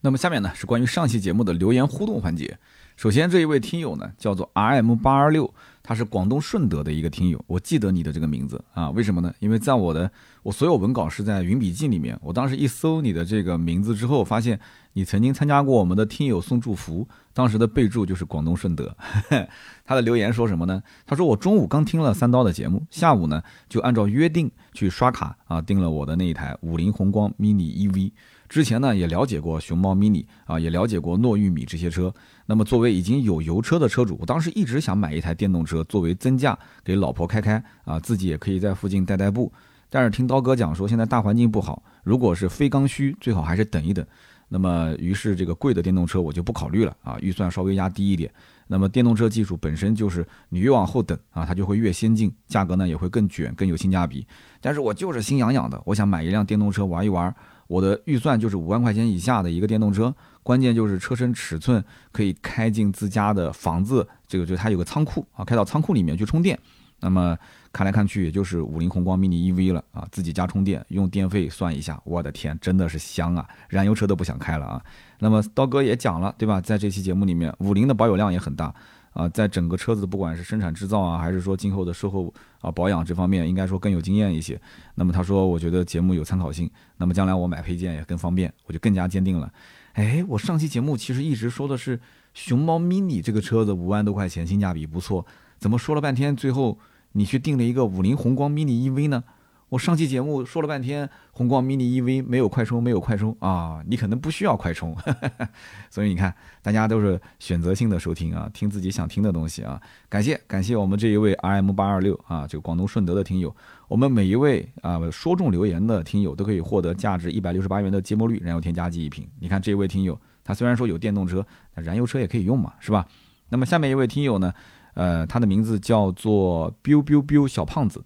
[0.00, 2.58] 那么下面呢是关于上期节目的留言互动环节。
[2.96, 5.52] 首先这一位听友呢叫做 R M 八二六。
[5.80, 9.32] 他是广东顺德的一个听友，我记得你的这个名字啊，为什么呢？
[9.38, 10.10] 因为在我的
[10.42, 14.60] 我所有文稿是在云笔记里面，我当时一搜你的这个名字之后，发现
[14.92, 18.94] 你曾经参加过我们的听友送祝福，当时的备注就是广东顺德。
[19.82, 20.82] 他的留言说什么呢？
[21.06, 28.12] 他说我中午刚听了三刀的节目，下午呢就按照约定去刷卡啊订了我的那一台五菱宏光 mini EV。
[28.48, 32.12] 之前呢也了解过熊猫 mini 啊，也了解过糯玉米这些车。
[32.46, 39.52] 那么作为已经有油车的车主，我当时一直想买一台电动车作为增驾给老婆开开啊，自己也可以在附近代代步。
[39.90, 44.04] 但是听刀哥讲说现在大环境不好，如果是非刚需，最好还是等一等。
[44.48, 48.32] 那么于是这个贵的电动车我就不考虑了啊，预算稍微压低一点。
[48.66, 54.26] 那么电动车技术本身就是你越往后等啊，它就会越先进，价格呢也会更卷，更有性价比。
[54.60, 57.34] 但是我就是心痒痒的，我想买一辆电动车玩一玩。
[57.68, 60.12] 我的预算就是五万块钱以下的一个电动车，
[60.42, 66.58] 关键就是车身尺寸可以开进自家的房子，这个就它有个仓库啊，开到仓库里面去充电。
[67.00, 67.38] 那么
[67.72, 74.82] 看来看去也就是五菱宏光 mini EV 了啊，自己家充电用电费算一下，我的天，真的是香啊，燃油车都不想开了啊。
[75.20, 76.60] 那么刀哥也讲了，对吧？
[76.60, 78.74] 在这期节目里面，五菱的保有量也很大。
[79.18, 84.58] 啊，在整个车子不管是生产制造啊，还是说今后的售后啊保养这方面，应该说更有经验一些。
[84.94, 89.52] 那么他说，我觉得节目有参考性，那么将来我买配件也更方便，我就更加坚定了。
[89.94, 91.98] 哎，我上期节目其实一直说的是
[92.32, 95.26] 熊猫 mini 这个车子五万多块钱，性价比不错，
[95.58, 96.78] 怎么说了半天，最后
[97.10, 99.24] 你去订了一个五菱宏光 mini EV 呢？
[99.70, 104.96] 我上期节目说了半天，宏光 mini EV 没有快充，没有快充啊，你可能不需要快充，
[105.90, 109.78] 所以你看，大家都是选择性的收听啊，听自己想听的东西啊。
[110.08, 113.54] 感谢感谢我们这一位 RM 八二六啊，就广东顺德的听友，
[113.88, 119.28] 我们每一位啊说中留言的听友都可以获得价值一百六十八元的节末绿燃油添加剂一瓶。
[119.38, 123.06] 你看这一位听友，他虽然说有电动车，那燃油车也可以用嘛，是吧？
[123.50, 124.50] 那么下面一位听友呢，
[124.94, 128.02] 呃，他的名字叫做 biu biu biu 小胖子。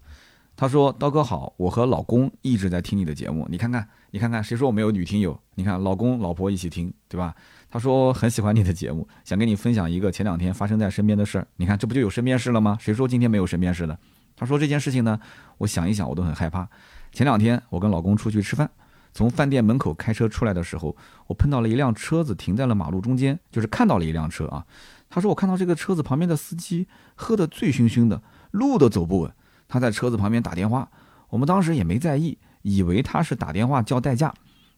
[0.63, 5.37] 他说：“刀哥好，我和老公一直在听你的节目，你看看，你看看，谁说我没有女听友？
[5.55, 7.35] 你看，老公老婆一起听，对吧？”
[7.69, 11.45] 他说很喜欢你的节目，想跟你分享一个前两天发生在身边的事儿。
[11.57, 12.77] 你看，这不就有身边事了吗？
[12.79, 13.99] 谁说今天没有身边事的？
[14.37, 15.19] 他说这件事情呢，
[15.57, 16.65] 我想一想我都很害怕。
[17.11, 18.71] 前两天我跟老公出去吃饭，
[19.13, 20.95] 从饭店门口开车出来的时候，
[21.27, 24.65] 我碰到了一辆车子停在了马路中间，就是看到了一辆车啊。
[25.09, 29.33] 他说我看到这个车子旁边的司机喝得醉醺醺的，路都走不稳。
[29.73, 30.87] 他在车子旁边打电话，
[31.29, 34.31] 我们当时也没在意，以为他是打电话叫代驾。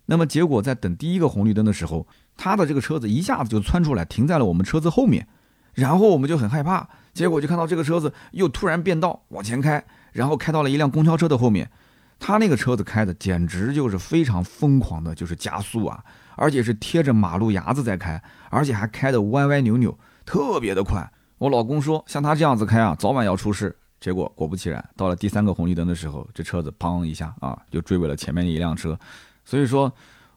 [0.05, 5.27] 那么结果在等第一个红绿灯的时候，他的这个车子一下子就窜出来，停在了我们车子后面。
[5.73, 9.83] 然后我们就很害怕，结果就看到这个车子又突然变道往前开，
[10.13, 11.69] 然后开到了一辆公交车的后面。
[12.17, 16.01] 他那个车子开的简直就是非常疯狂的，就是加速啊，
[16.37, 21.11] 而且是贴着马路牙子在开，而且还开的歪歪扭扭，特别的快。
[21.37, 23.75] 我老公说，像他这样子开啊，早晚要出事。
[24.05, 28.95] 结果果不其然，到了第三个红绿灯的时候，这车子砰一下啊，就追尾了前面的一辆车。
[29.43, 29.91] 所以说，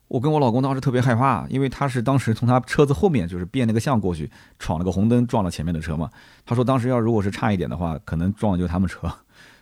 [0.07, 6.09] 我跟我老公当时特别害怕，因为他是当时从他车子后面就是变那个向过去，闯了个红灯撞了前面的车嘛。
[6.47, 9.07] 他说当时要如果是差一点的话，可能撞的就是他们车，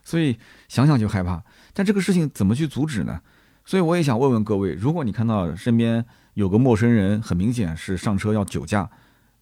[0.05, 0.39] 所以
[0.69, 1.43] 想想就害怕。
[1.75, 3.21] 但这个事情怎么去阻止呢？
[3.65, 6.05] 所以我也想问问各位，如果你看到身边
[6.35, 8.89] 有个陌生人，很明显是上车要酒驾，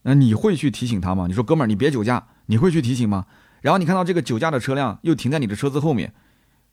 [0.04, 1.26] 那你会去提醒他吗？
[1.28, 3.26] 你说哥们儿你别酒驾，你会去提醒吗？
[3.64, 6.12] 然后你看到这个酒驾的车辆又停在你的车子后面，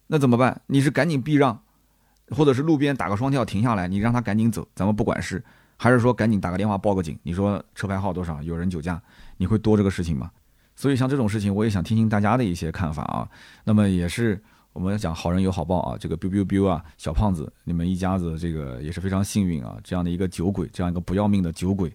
[0.07, 0.61] 那怎么办？
[0.67, 1.57] 你是赶紧避让？
[2.31, 5.41] 或者是路边打个双跳停下来，你让他赶紧走，咱们不管事，
[5.77, 7.17] 还是说赶紧打个电话报个警？
[7.23, 8.43] 你说车牌号多少？
[8.43, 9.01] 有人酒驾，
[9.37, 10.29] 你会多这个事情吗？
[10.75, 13.25] 所以像这种事情，我也想听听大家的一些看法啊。
[13.63, 14.37] 那么也是
[14.73, 21.89] 我们讲好人有好报啊，这个 biu biu biu 啊，小胖子，你们一家子这个也是非常幸运啊，这样的一个酒鬼，这样一个不要命的酒鬼，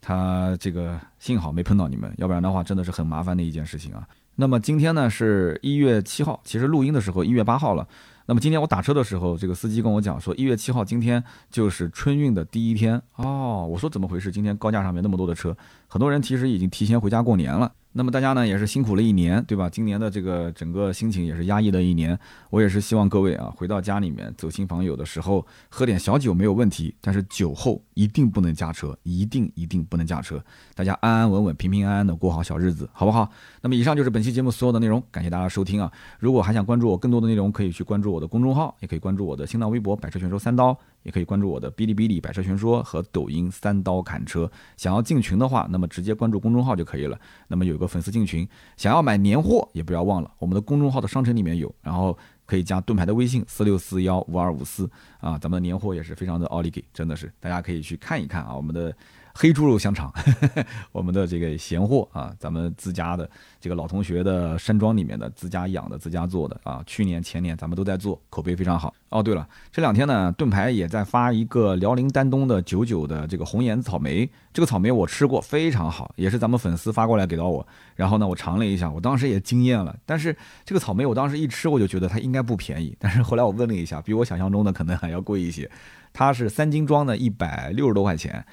[0.00, 4.08] 他这个幸好没碰到你们，要不然的话真的是很麻烦的一件事情啊。
[4.40, 7.84] 那么今天呢是一月七号，其实录音的时候一月八号了。
[8.24, 11.20] 那么今天我打车的时候，这个司机跟我讲说，一月七号今天
[11.50, 13.66] 就是春运的第一天哦。
[13.68, 14.30] 我说怎么回事？
[14.30, 15.56] 今天高架上面那么多的车，
[15.88, 17.72] 很多人其实已经提前回家过年了。
[17.92, 19.68] 那么大家呢也是辛苦了一年，对吧？
[19.68, 22.16] 今年的这个整个心情也是压抑的一年。
[22.50, 30.40] 我也是希望各位啊，回到家里面走亲访友的时候，喝点小酒没有问题，但是酒后一定不能驾车，一定一定不能驾车。
[30.74, 33.28] 大家安安稳稳、平平安安的过好小日子，好不好？
[33.62, 35.90] 那么以上就是本期节目所有的内容，感谢大家收听啊！
[36.20, 40.78] 如果还想关注我更多的内容，可以去关注我的公众号，也可以关注我的新浪微博“百车全说三刀”。
[41.08, 44.50] 也可以关注我的哔哩哔哩百车全说和抖音三刀砍车。
[44.76, 47.18] 想要进群的话，那么直接关注公众号就可以了。
[47.48, 48.46] 那么有一个粉丝进群，
[48.76, 54.86] 想要买年货也不要忘了，我们的公众号的商城里面有，然后可以加盾牌的微信四六四幺五二五四
[55.18, 58.94] 啊，咱们的年货也是非常的奥利给，真的是大家可以去看一看啊，我们的。
[59.40, 60.12] 黑猪肉香肠，
[60.90, 63.30] 我们的这个闲货啊，咱们自家的
[63.60, 68.92] 这个老同学的山庄里面的自家养的、自家做的啊，去年前年咱们都在做，口碑非常好。
[69.10, 77.64] 哦，对了，这两天呢，盾牌也在发一个辽宁丹东的九九的这个红颜草莓，这个草莓我吃过，非常好，也是咱们粉丝发过来给到我，
[77.94, 79.96] 然后呢，我尝了一下，我当时也惊艳了。
[80.04, 85.70] 但是这个草莓我当时一吃，我就觉得它应该不便宜，但是后来我问了一下，比我想象中的可能还要贵一些，
[86.12, 88.44] 它是三斤装的，一百六十多块钱。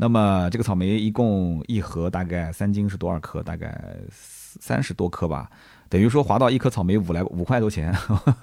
[0.00, 3.42] 那么这个草莓一共一盒大概三斤是多少颗？
[3.42, 3.78] 大概
[4.08, 5.50] 三十多颗吧，
[5.90, 7.94] 等于说划到一颗草莓五来五块多钱，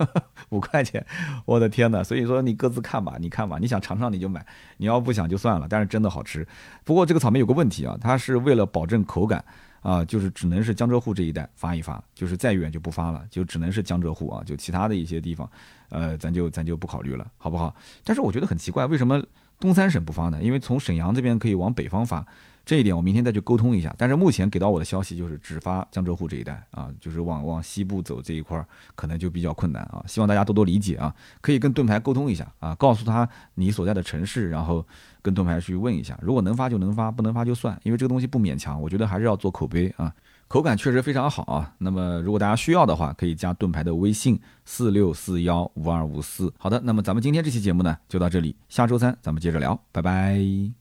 [0.49, 1.03] 五块钱，
[1.45, 2.03] 我的天呐！
[2.03, 4.45] 所以说你各自看吧，你看吧，你想尝尝你就买，
[4.78, 5.66] 你要不想就算了。
[5.68, 6.47] 但是真的好吃。
[6.84, 9.43] 不过这个草莓有个问题啊，它是为了保证口感
[9.82, 15.49] 啊，就是只能是江浙沪这一带发一发，就是再远就不发了，就只能是江浙沪啊，就其他的一些地方，
[15.89, 17.76] 呃，咱就咱就不考虑了，好不好？
[18.03, 19.20] 但是我觉得很奇怪，为什么？
[19.60, 22.26] 东三省不发呢，因为从沈阳这边可以往北方发，
[22.64, 23.93] 这一点我明天再去沟通一下。
[23.97, 28.64] 但是目前给到我的消息就是只发江浙沪这一带啊，就是往往西部走这一块
[28.95, 30.03] 可能就比较困难啊。
[30.08, 34.86] 希望大家多多理解啊，可以跟盾牌沟通一下啊，告诉他你所在的城市，然后
[35.22, 40.14] 跟盾牌去问一下，如果能发就能发，不能发就算，因为这个东西不勉强，我觉得还是要做口碑啊。
[40.47, 41.73] 口感确实非常好啊！
[41.77, 46.53] 那么如果大家需要的话，可以加盾牌的微信四六四幺五二五四。
[46.57, 50.71] 好的，那么咱们今天这期节目呢就到这里，下周三咱们接着聊，拜拜。